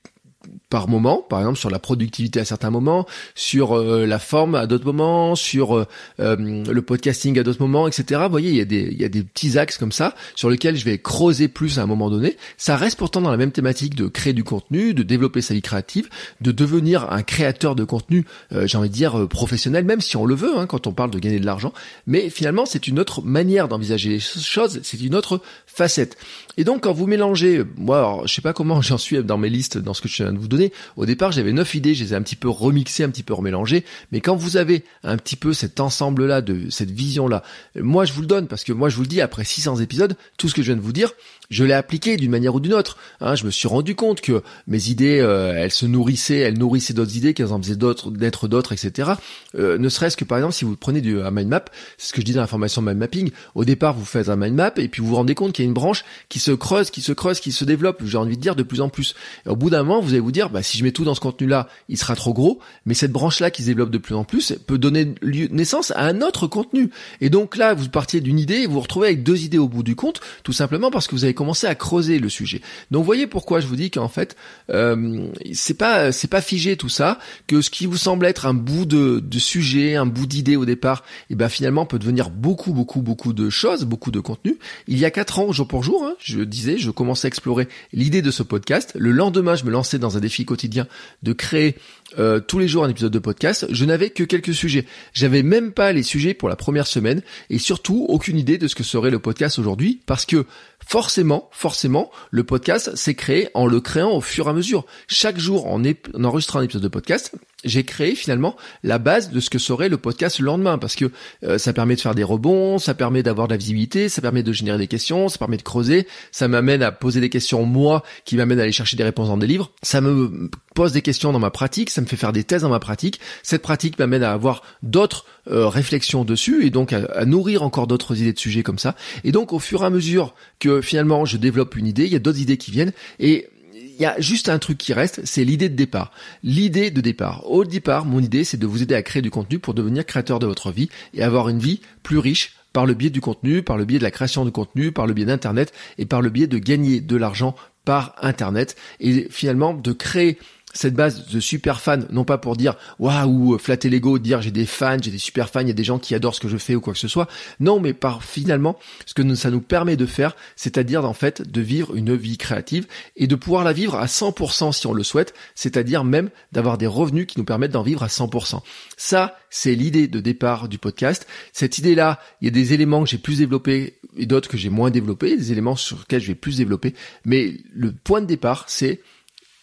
par 0.73 0.89
moment, 0.89 1.19
par 1.29 1.41
exemple 1.41 1.59
sur 1.59 1.69
la 1.69 1.79
productivité 1.79 2.41
à 2.41 2.47
certains 2.47 2.71
moments, 2.71 3.05
sur 3.35 3.77
euh, 3.77 4.07
la 4.07 4.19
forme 4.19 4.55
à 4.55 4.67
d'autres 4.67 4.87
moments, 4.87 5.35
sur 5.35 5.77
euh, 5.77 5.87
euh, 6.19 6.35
le 6.65 6.81
podcasting 6.81 7.39
à 7.39 7.43
d'autres 7.43 7.61
moments, 7.61 7.87
etc. 7.87 8.23
Vous 8.25 8.31
voyez, 8.31 8.49
il 8.49 8.57
y, 8.57 8.61
a 8.63 8.65
des, 8.65 8.89
il 8.91 8.99
y 8.99 9.05
a 9.05 9.11
des 9.11 9.23
petits 9.23 9.59
axes 9.59 9.77
comme 9.77 9.93
ça 9.93 10.15
sur 10.35 10.49
lesquels 10.49 10.75
je 10.77 10.87
vais 10.87 10.97
creuser 10.97 11.49
plus 11.49 11.79
à 11.79 11.83
un 11.83 11.87
moment 11.87 12.09
donné. 12.09 12.39
Ça 12.57 12.75
reste 12.79 12.97
pourtant 12.97 13.21
dans 13.21 13.31
la 13.31 13.37
même 13.37 13.53
thématique 13.53 13.95
de 13.95 14.07
créer 14.07 14.33
du 14.33 14.45
contenu, 14.45 14.95
de 14.95 15.03
développer 15.03 15.43
sa 15.43 15.53
vie 15.53 15.61
créative, 15.61 16.09
de 16.41 16.53
devenir 16.53 17.13
un 17.13 17.23
créateur 17.23 17.75
de 17.75 17.85
contenu, 17.85 18.25
j'ai 18.65 18.79
envie 18.79 18.89
de 18.89 18.95
dire 18.95 19.29
professionnel, 19.29 19.85
même 19.85 20.01
si 20.01 20.17
on 20.17 20.25
le 20.25 20.35
veut 20.35 20.57
hein, 20.57 20.67
quand 20.67 20.87
on 20.87 20.93
parle 20.93 21.11
de 21.11 21.19
gagner 21.19 21.39
de 21.39 21.45
l'argent. 21.45 21.75
Mais 22.07 22.31
finalement, 22.31 22.65
c'est 22.65 22.89
une 22.89 22.99
autre 22.99 23.21
manière 23.21 23.69
d'envisager 23.69 24.09
les 24.09 24.21
choses, 24.21 24.81
c'est 24.83 25.01
une 25.03 25.15
autre 25.15 25.43
facette. 25.67 26.17
Et 26.57 26.65
donc, 26.65 26.83
quand 26.83 26.93
vous 26.93 27.07
mélangez, 27.07 27.63
moi, 27.77 27.99
alors, 27.99 28.27
je 28.27 28.35
sais 28.35 28.43
pas 28.43 28.53
comment 28.53 28.81
j'en 28.83 28.99
suis 28.99 29.23
dans 29.23 29.39
mes 29.39 29.51
listes, 29.51 29.79
dans 29.79 29.95
ce 29.95 30.01
que 30.01 30.09
je 30.09 30.23
viens 30.23 30.33
de 30.33 30.39
vous 30.39 30.49
donner, 30.49 30.62
Au 30.97 31.07
départ, 31.07 31.33
j'avais 31.33 31.53
neuf 31.53 31.75
idées, 31.75 31.95
je 31.95 32.05
les 32.05 32.13
ai 32.13 32.17
un 32.17 32.23
petit 32.23 32.37
peu 32.37 32.49
remixées, 32.49 33.03
un 33.03 33.11
petit 33.11 33.23
peu 33.23 33.35
remélangées. 33.35 33.85
Mais 34.13 34.21
quand 34.21 34.37
vous 34.37 34.57
avez 34.57 34.85
un 35.03 35.17
petit 35.17 35.37
peu 35.37 35.53
cet 35.53 35.81
ensemble-là, 35.81 36.43
de 36.43 36.71
cette 36.71 36.91
vision-là, 36.91 37.43
moi 37.77 38.05
je 38.05 38.13
vous 38.13 38.21
le 38.21 38.27
donne 38.27 38.47
parce 38.47 38.65
que 38.65 38.73
moi 38.73 38.89
je 38.89 38.97
vous 38.97 39.03
le 39.03 39.09
dis, 39.09 39.21
après 39.21 39.45
600 39.45 39.77
épisodes, 39.77 40.17
tout 40.37 40.49
ce 40.49 40.55
que 40.55 40.63
je 40.63 40.69
viens 40.69 40.77
de 40.77 40.83
vous 40.83 40.93
dire, 40.93 41.13
je 41.51 41.65
l'ai 41.65 41.75
appliqué 41.75 42.17
d'une 42.17 42.31
manière 42.31 42.55
ou 42.55 42.61
d'une 42.61 42.75
autre. 42.75 42.97
Hein, 43.21 43.35
je 43.35 43.45
me 43.45 43.51
suis 43.51 43.69
rendu 43.69 43.95
compte 43.95 44.21
que 44.21 44.43
mes 44.67 44.89
idées, 44.89 45.21
euh, 45.21 45.53
elles 45.55 45.71
se 45.71 45.87
nourrissaient, 45.87 46.39
elles 46.39 46.59
nourrissaient 46.59 46.95
d'autres 46.95 47.17
idées, 47.17 47.35
qu'elles 47.35 47.53
en 47.53 47.61
faisaient 47.61 47.77
d'autres, 47.77 48.11
d'être 48.11 48.49
d'autres, 48.49 48.73
etc. 48.73 49.13
Euh, 49.55 49.77
ne 49.79 49.89
serait-ce 49.89 50.17
que 50.17 50.25
par 50.25 50.39
exemple, 50.39 50.55
si 50.55 50.65
vous 50.65 50.77
prenez 50.77 51.01
du, 51.01 51.21
un 51.21 51.31
mind 51.31 51.49
map, 51.49 51.65
c'est 51.99 52.09
ce 52.09 52.13
que 52.13 52.21
je 52.21 52.27
dis 52.27 52.33
dans 52.33 52.41
la 52.41 52.47
formation 52.47 52.81
mind 52.81 52.97
mapping. 52.97 53.31
Au 53.55 53.65
départ, 53.65 53.95
vous 53.95 54.05
faites 54.05 54.29
un 54.29 54.37
mind 54.37 54.55
map 54.55 54.73
et 54.77 54.89
puis 54.89 55.03
vous 55.03 55.09
vous 55.09 55.17
rendez 55.17 55.35
compte 55.35 55.53
qu'il 55.53 55.65
y 55.65 55.67
a 55.67 55.69
une 55.69 55.75
branche 55.75 56.05
qui 56.29 56.39
se 56.39 56.53
creuse, 56.53 56.91
qui 56.91 57.03
se 57.03 57.13
creuse, 57.13 57.39
qui 57.41 57.53
se 57.53 57.65
développe. 57.65 58.03
J'ai 58.05 58.19
envie 58.19 58.37
de 58.37 58.43
dire 58.43 58.57
de 58.57 58.63
plus 58.63 58.81
en 58.81 58.89
plus. 58.89 59.15
Et 59.47 59.51
au 59.51 59.57
bout 59.57 59.69
d'un 59.69 59.83
moment, 59.83 60.01
vous 60.01 60.11
allez 60.11 60.21
vous 60.21 60.33
dire, 60.33 60.49
bah, 60.53 60.63
si 60.63 60.79
je 60.79 60.85
mets 60.85 60.93
tout 60.93 61.05
dans 61.05 61.15
ce 61.15 61.21
contenu-là, 61.21 61.69
il 61.89 61.97
sera 61.97 62.17
trop 62.17 62.33
gros. 62.33 62.61
Mais 62.87 62.95
cette 62.95 63.13
branche-là 63.13 63.51
qui 63.51 63.63
se 63.63 63.67
développe 63.69 63.91
de 63.91 63.99
plus 63.99 64.15
en 64.15 64.25
plus 64.25 64.55
peut 64.67 64.79
donner 64.79 65.15
naissance 65.23 65.93
à 65.93 66.03
un 66.03 66.21
autre 66.23 66.47
contenu. 66.47 66.91
Et 67.21 67.31
donc 67.31 67.57
là, 67.57 67.75
vous 67.75 67.89
partiez 67.89 68.21
d'une 68.21 68.39
idée 68.39 68.57
et 68.57 68.67
vous 68.67 68.75
vous 68.75 68.81
retrouvez 68.81 69.09
avec 69.09 69.23
deux 69.23 69.43
idées 69.43 69.59
au 69.59 69.69
bout 69.69 69.83
du 69.83 69.95
compte, 69.95 70.21
tout 70.43 70.53
simplement 70.53 70.91
parce 70.91 71.07
que 71.07 71.15
vous 71.15 71.25
avez 71.25 71.35
commencé 71.35 71.67
à 71.67 71.75
creuser 71.75 72.19
le 72.19 72.29
sujet. 72.29 72.61
Donc 72.91 73.05
voyez 73.05 73.27
pourquoi 73.27 73.61
je 73.61 73.67
vous 73.67 73.77
dis 73.77 73.91
qu'en 73.91 74.09
fait 74.09 74.37
euh, 74.71 75.29
c'est 75.53 75.75
pas 75.75 76.11
c'est 76.11 76.29
pas 76.29 76.41
figé 76.41 76.77
tout 76.77 76.89
ça, 76.89 77.19
que 77.47 77.61
ce 77.61 77.71
qui 77.71 77.87
vous 77.87 77.97
semble 77.97 78.27
être 78.27 78.47
un 78.47 78.55
bout 78.55 78.87
de, 78.87 79.21
de 79.21 79.39
sujet, 79.39 79.95
un 79.97 80.07
bout 80.07 80.27
d'idée 80.27 80.57
au 80.57 80.65
départ, 80.65 81.05
et 81.29 81.33
eh 81.33 81.35
ben 81.35 81.49
finalement 81.49 81.87
peut 81.87 81.99
devenir 81.99 82.31
beaucoup 82.31 82.73
beaucoup 82.73 83.03
beaucoup 83.03 83.33
de 83.33 83.51
choses, 83.51 83.85
beaucoup 83.85 84.11
de 84.11 84.21
contenu. 84.21 84.59
Il 84.89 84.99
y 84.99 85.05
a 85.05 85.11
quatre 85.11 85.39
ans 85.39 85.53
jour 85.53 85.69
pour 85.69 85.83
jour, 85.83 86.05
hein, 86.05 86.15
je 86.21 86.41
disais, 86.41 86.79
je 86.79 86.91
commençais 86.91 87.27
à 87.27 87.29
explorer 87.29 87.69
l'idée 87.93 88.23
de 88.23 88.31
ce 88.31 88.43
podcast. 88.43 88.93
Le 88.97 89.13
lendemain, 89.13 89.55
je 89.55 89.65
me 89.65 89.71
lançais 89.71 89.99
dans 89.99 90.17
un 90.17 90.21
défi 90.21 90.32
quotidien 90.45 90.87
de 91.23 91.33
créer 91.33 91.77
euh, 92.19 92.41
tous 92.41 92.59
les 92.59 92.69
jours 92.69 92.85
un 92.85 92.89
épisode 92.89 93.13
de 93.13 93.19
podcast. 93.19 93.67
Je 93.71 93.85
n'avais 93.85 94.11
que 94.11 94.25
quelques 94.25 94.55
sujets. 94.55 94.87
J'avais 95.13 95.43
même 95.43 95.73
pas 95.73 95.93
les 95.93 96.03
sujets 96.03 96.35
pour 96.35 96.49
la 96.49 96.57
première 96.57 96.87
semaine 96.87 97.23
et 97.51 97.59
surtout 97.59 98.07
aucune 98.09 98.39
idée 98.39 98.59
de 98.59 98.69
ce 98.69 98.75
que 98.75 98.83
serait 98.83 99.11
le 99.11 99.19
podcast 99.19 99.59
aujourd'hui 99.59 100.01
parce 100.07 100.27
que 100.27 100.47
forcément, 100.87 101.49
forcément, 101.53 102.11
le 102.31 102.45
podcast 102.45 102.95
s'est 102.97 103.15
créé 103.15 103.49
en 103.55 103.67
le 103.67 103.81
créant 103.81 104.13
au 104.13 104.21
fur 104.21 104.47
et 104.47 104.51
à 104.51 104.53
mesure. 104.53 104.85
Chaque 105.09 105.39
jour, 105.39 105.67
en, 105.67 105.83
en 105.83 106.25
enregistrant 106.25 106.61
un 106.61 106.65
épisode 106.65 106.83
de 106.83 106.89
podcast, 106.89 107.33
j'ai 107.65 107.85
créé 107.85 108.15
finalement 108.15 108.57
la 108.83 108.99
base 108.99 109.31
de 109.31 109.41
ce 109.41 109.51
que 109.51 109.59
serait 109.59 109.89
le 109.89 109.97
podcast 109.97 110.39
le 110.39 110.47
lendemain. 110.47 110.79
Parce 110.79 110.97
que 110.97 111.11
euh, 111.45 111.59
ça 111.59 111.73
permet 111.73 111.97
de 111.97 112.01
faire 112.01 112.15
des 112.15 112.25
rebonds, 112.25 112.79
ça 112.79 112.95
permet 112.95 113.23
d'avoir 113.23 113.49
de 113.49 113.53
la 113.53 113.59
visibilité, 113.59 114.09
ça 114.09 114.21
permet 114.21 114.43
de 114.43 114.53
générer 114.53 114.79
des 114.79 114.89
questions, 114.89 115.29
ça 115.29 115.39
permet 115.39 115.57
de 115.57 115.63
creuser, 115.63 116.07
ça 116.31 116.49
m'amène 116.49 116.83
à 116.83 116.93
poser 116.93 117.21
des 117.21 117.31
questions 117.31 117.65
moi 117.65 118.03
qui 118.25 118.37
m'amène 118.37 118.59
à 118.59 118.63
aller 118.63 118.73
chercher 118.73 118.97
des 118.97 119.05
réponses 119.05 119.29
dans 119.29 119.37
des 119.37 119.47
livres, 119.47 119.73
ça 119.83 120.01
me 120.01 120.51
pose 120.75 120.93
des 120.93 121.03
questions 121.03 121.33
dans 121.33 121.39
ma 121.39 121.51
pratique, 121.51 121.91
ça 121.91 122.01
me 122.01 122.07
fait 122.07 122.17
faire 122.17 122.33
des 122.33 122.45
thèses 122.45 122.63
dans 122.63 122.69
ma 122.69 122.81
pratique, 122.81 123.21
cette 123.43 123.63
pratique 123.63 123.99
m'amène 123.99 124.23
à 124.23 124.33
avoir 124.33 124.63
d'autres 124.83 125.27
euh, 125.49 125.69
réflexions 125.69 126.25
dessus 126.25 126.65
et 126.67 126.71
donc 126.71 126.93
à, 126.93 127.05
à 127.15 127.25
nourrir 127.25 127.63
encore 127.63 127.87
d'autres 127.87 128.21
idées 128.21 128.33
de 128.33 128.39
sujets 128.39 128.63
comme 128.63 128.79
ça 128.79 128.95
et 129.25 129.33
donc 129.33 129.53
au 129.53 129.59
fur 129.59 129.83
et 129.83 129.87
à 129.87 129.91
mesure 129.91 130.35
que 130.59 130.81
finalement 130.81 131.25
je 131.25 131.37
développe 131.37 131.77
une 131.77 131.87
idée, 131.87 132.05
il 132.05 132.13
y 132.13 132.17
a 132.17 132.21
d'autres 132.21 132.41
idées 132.41 132.57
qui 132.59 132.71
viennent 132.71 132.93
et 133.19 133.49
il 133.75 134.01
y 134.03 134.07
a 134.07 134.21
juste 134.21 134.49
un 134.49 134.59
truc 134.59 134.79
qui 134.79 134.93
reste, 134.93 135.21
c'est 135.25 135.45
l'idée 135.45 135.69
de 135.69 135.77
départ. 135.77 136.13
L'idée 136.43 136.91
de 136.91 137.01
départ. 137.01 137.49
Au 137.51 137.65
départ, 137.65 138.05
mon 138.05 138.21
idée, 138.21 138.43
c'est 138.43 138.57
de 138.57 138.67
vous 138.67 138.83
aider 138.83 138.95
à 138.95 139.03
créer 139.03 139.23
du 139.23 139.31
contenu 139.31 139.59
pour 139.59 139.75
devenir 139.75 140.07
créateur 140.07 140.39
de 140.39 140.47
votre 140.47 140.73
vie 140.73 140.89
et 141.15 141.23
avoir 141.23 141.49
une 141.49 141.59
vie 141.59 141.81
plus 142.03 142.19
riche 142.19 142.57
par 142.73 142.87
le 142.87 142.95
biais 142.95 143.11
du 143.11 143.21
contenu, 143.21 143.63
par 143.63 143.77
le 143.77 143.85
biais 143.85 143.99
de 143.99 144.03
la 144.03 144.11
création 144.11 144.45
de 144.45 144.51
contenu, 144.51 144.93
par 144.93 145.07
le 145.07 145.13
biais 145.13 145.27
d'Internet 145.27 145.73
et 145.99 146.07
par 146.07 146.23
le 146.23 146.31
biais 146.31 146.47
de 146.47 146.59
gagner 146.59 147.01
de 147.01 147.17
l'argent 147.17 147.55
par 147.85 148.15
Internet 148.23 148.77
et 149.01 149.27
finalement 149.31 149.75
de 149.75 149.93
créer 149.93 150.39
cette 150.73 150.95
base 150.95 151.27
de 151.27 151.41
super 151.41 151.81
fans, 151.81 152.01
non 152.11 152.25
pas 152.25 152.39
pour 152.39 152.57
dire 152.57 152.77
waouh, 152.99 153.59
flatter 153.59 153.91
l'ego, 153.91 154.19
dire 154.19 154.43
j'ai 154.43 154.51
des 154.51 154.67
fans, 154.67 154.99
j'ai 155.01 155.11
des 155.11 155.19
super 155.19 155.49
fans, 155.49 155.61
il 155.61 155.69
y 155.69 155.73
a 155.73 155.75
des 155.75 155.85
gens 155.85 155.99
qui 155.99 156.15
adorent 156.15 156.35
ce 156.35 156.41
que 156.41 156.49
je 156.49 156.57
fais 156.57 156.75
ou 156.75 156.81
quoi 156.81 156.93
que 156.93 156.99
ce 156.99 157.09
soit. 157.09 157.29
Non, 157.61 157.81
mais 157.81 157.93
par 157.93 158.25
finalement, 158.25 158.79
ce 159.07 159.15
que 159.15 159.35
ça 159.35 159.51
nous 159.51 159.61
permet 159.61 159.97
de 159.97 160.07
faire, 160.07 160.37
c'est-à-dire 160.57 161.05
en 161.05 161.15
fait 161.15 161.43
de 161.43 161.61
vivre 161.61 161.95
une 161.95 162.15
vie 162.15 162.39
créative 162.39 162.87
et 163.17 163.27
de 163.27 163.35
pouvoir 163.35 163.65
la 163.65 163.73
vivre 163.73 163.97
à 163.97 164.07
100% 164.07 164.73
si 164.73 164.87
on 164.87 164.93
le 164.93 165.03
souhaite, 165.03 165.35
c'est-à-dire 165.55 166.05
même 166.05 166.31
d'avoir 166.53 166.79
des 166.79 166.87
revenus 166.87 167.27
qui 167.27 167.39
nous 167.39 167.45
permettent 167.45 167.73
d'en 167.73 167.83
vivre 167.83 168.03
à 168.03 168.09
100%. 168.09 168.61
Ça, 168.97 169.37
c'est 169.51 169.75
l'idée 169.75 170.09
de 170.09 170.21
départ 170.21 170.69
du 170.69 170.79
podcast. 170.79 171.27
Cette 171.53 171.79
idée-là, 171.79 172.21
il 172.41 172.47
y 172.47 172.49
a 172.49 172.51
des 172.51 172.73
éléments 172.73 173.05
que 173.05 173.11
j'ai 173.11 173.19
plus 173.19 173.39
développés 173.39 173.99
et 174.17 174.27
d'autres 174.27 174.49
que 174.49 174.57
j'ai 174.57 174.71
moins 174.71 174.91
développés, 174.91 175.37
des 175.37 175.53
éléments 175.53 175.77
sur 175.77 175.99
lesquels 175.99 176.21
je 176.21 176.29
vais 176.29 176.35
plus 176.35 176.59
développer, 176.59 176.95
mais 177.25 177.57
le 177.73 177.93
point 177.93 178.21
de 178.21 178.27
départ, 178.27 178.65
c'est 178.69 179.01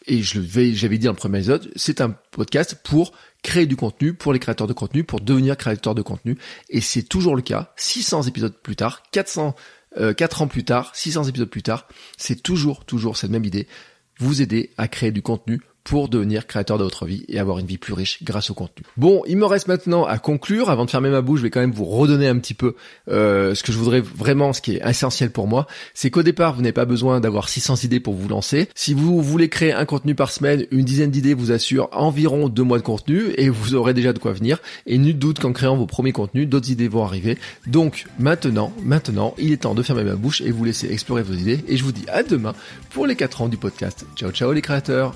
et 0.10 0.24
je 0.24 0.42
j'avais 0.74 0.98
dit 0.98 1.06
dans 1.06 1.12
le 1.12 1.18
premier 1.18 1.38
épisode, 1.38 1.72
c'est 1.76 2.02
un 2.02 2.10
podcast 2.32 2.76
pour 2.84 3.14
créer 3.44 3.68
du 3.68 3.76
contenu, 3.76 4.14
pour 4.14 4.34
les 4.34 4.40
créateurs 4.40 4.68
de 4.68 4.74
contenu, 4.74 5.04
pour 5.04 5.22
devenir 5.22 5.56
créateur 5.56 5.96
de 5.96 6.02
contenu. 6.02 6.38
Et 6.70 6.82
c'est 6.82 7.04
toujours 7.04 7.36
le 7.36 7.44
cas. 7.44 7.74
600 7.78 8.24
épisodes 8.24 8.56
plus 8.62 8.76
tard, 8.76 9.04
400, 9.12 9.56
euh, 9.98 10.14
4 10.14 10.42
ans 10.42 10.48
plus 10.48 10.66
tard, 10.66 10.92
600 10.96 11.26
épisodes 11.26 11.50
plus 11.50 11.62
tard, 11.64 11.88
c'est 12.18 12.42
toujours, 12.42 12.86
toujours 12.86 13.18
cette 13.18 13.30
même 13.30 13.46
idée. 13.46 13.68
Vous 14.18 14.42
aider 14.42 14.72
à 14.78 14.88
créer 14.88 15.12
du 15.12 15.22
contenu 15.22 15.62
pour 15.84 16.10
devenir 16.10 16.48
créateur 16.48 16.78
de 16.78 16.84
votre 16.84 17.06
vie 17.06 17.26
et 17.28 17.40
avoir 17.40 17.60
une 17.60 17.66
vie 17.66 17.78
plus 17.78 17.94
riche 17.94 18.24
grâce 18.24 18.50
au 18.50 18.54
contenu. 18.54 18.84
Bon, 18.98 19.24
il 19.28 19.38
me 19.38 19.46
reste 19.46 19.68
maintenant 19.68 20.06
à 20.06 20.18
conclure. 20.18 20.70
Avant 20.70 20.86
de 20.86 20.90
fermer 20.90 21.10
ma 21.10 21.22
bouche, 21.22 21.40
je 21.40 21.44
vais 21.44 21.50
quand 21.50 21.60
même 21.60 21.72
vous 21.72 21.86
redonner 21.86 22.28
un 22.28 22.38
petit 22.38 22.54
peu 22.54 22.76
euh, 23.10 23.56
ce 23.56 23.64
que 23.64 23.72
je 23.72 23.78
voudrais 23.78 24.02
vraiment, 24.02 24.54
ce 24.54 24.62
qui 24.62 24.76
est 24.76 24.88
essentiel 24.88 25.32
pour 25.32 25.48
moi. 25.48 25.68
C'est 25.94 26.10
qu'au 26.10 26.24
départ, 26.24 26.56
vous 26.56 26.62
n'avez 26.62 26.74
pas 26.74 26.86
besoin 26.86 27.20
d'avoir 27.20 27.50
600 27.50 27.84
idées 27.84 28.00
pour 28.00 28.14
vous 28.14 28.28
lancer. 28.28 28.70
Si 28.76 28.94
vous 28.94 29.22
voulez 29.22 29.50
créer 29.50 29.74
un 29.74 29.86
contenu 29.86 30.16
par 30.16 30.32
semaine, 30.32 30.66
une 30.72 30.86
dizaine 30.86 31.12
d'idées 31.12 31.34
vous 31.34 31.52
assure 31.52 31.90
environ 31.92 32.50
deux 32.50 32.64
mois 32.64 32.78
de 32.78 32.84
contenu 32.84 33.34
et 33.38 33.50
vous 33.50 33.76
aurez 33.76 33.94
déjà 33.94 34.14
de 34.14 34.20
quoi 34.20 34.34
venir. 34.34 34.60
Et 34.86 34.98
nul 34.98 35.18
doute 35.18 35.40
qu'en 35.40 35.54
créant 35.54 35.76
vos 35.78 35.88
premiers 35.88 36.12
contenus, 36.12 36.48
d'autres 36.48 36.72
idées 36.72 36.88
vont 36.88 37.04
arriver. 37.04 37.38
Donc 37.68 38.06
maintenant, 38.20 38.74
maintenant, 38.84 39.34
il 39.38 39.52
est 39.52 39.58
temps 39.58 39.76
de 39.76 39.84
fermer 39.84 40.04
ma 40.04 40.16
bouche 40.16 40.42
et 40.42 40.52
vous 40.52 40.64
laisser 40.64 40.92
explorer 40.92 41.24
vos 41.24 41.34
idées. 41.34 41.64
Et 41.68 41.78
je 41.78 41.84
vous 41.84 41.92
dis 41.92 42.06
à 42.10 42.24
demain 42.24 42.54
pour 42.92 43.08
les 43.08 43.16
4 43.16 43.42
ans 43.42 43.48
du 43.48 43.58
podcast. 43.58 44.06
Ciao 44.16 44.32
ciao 44.32 44.52
les 44.52 44.62
créateurs 44.62 45.16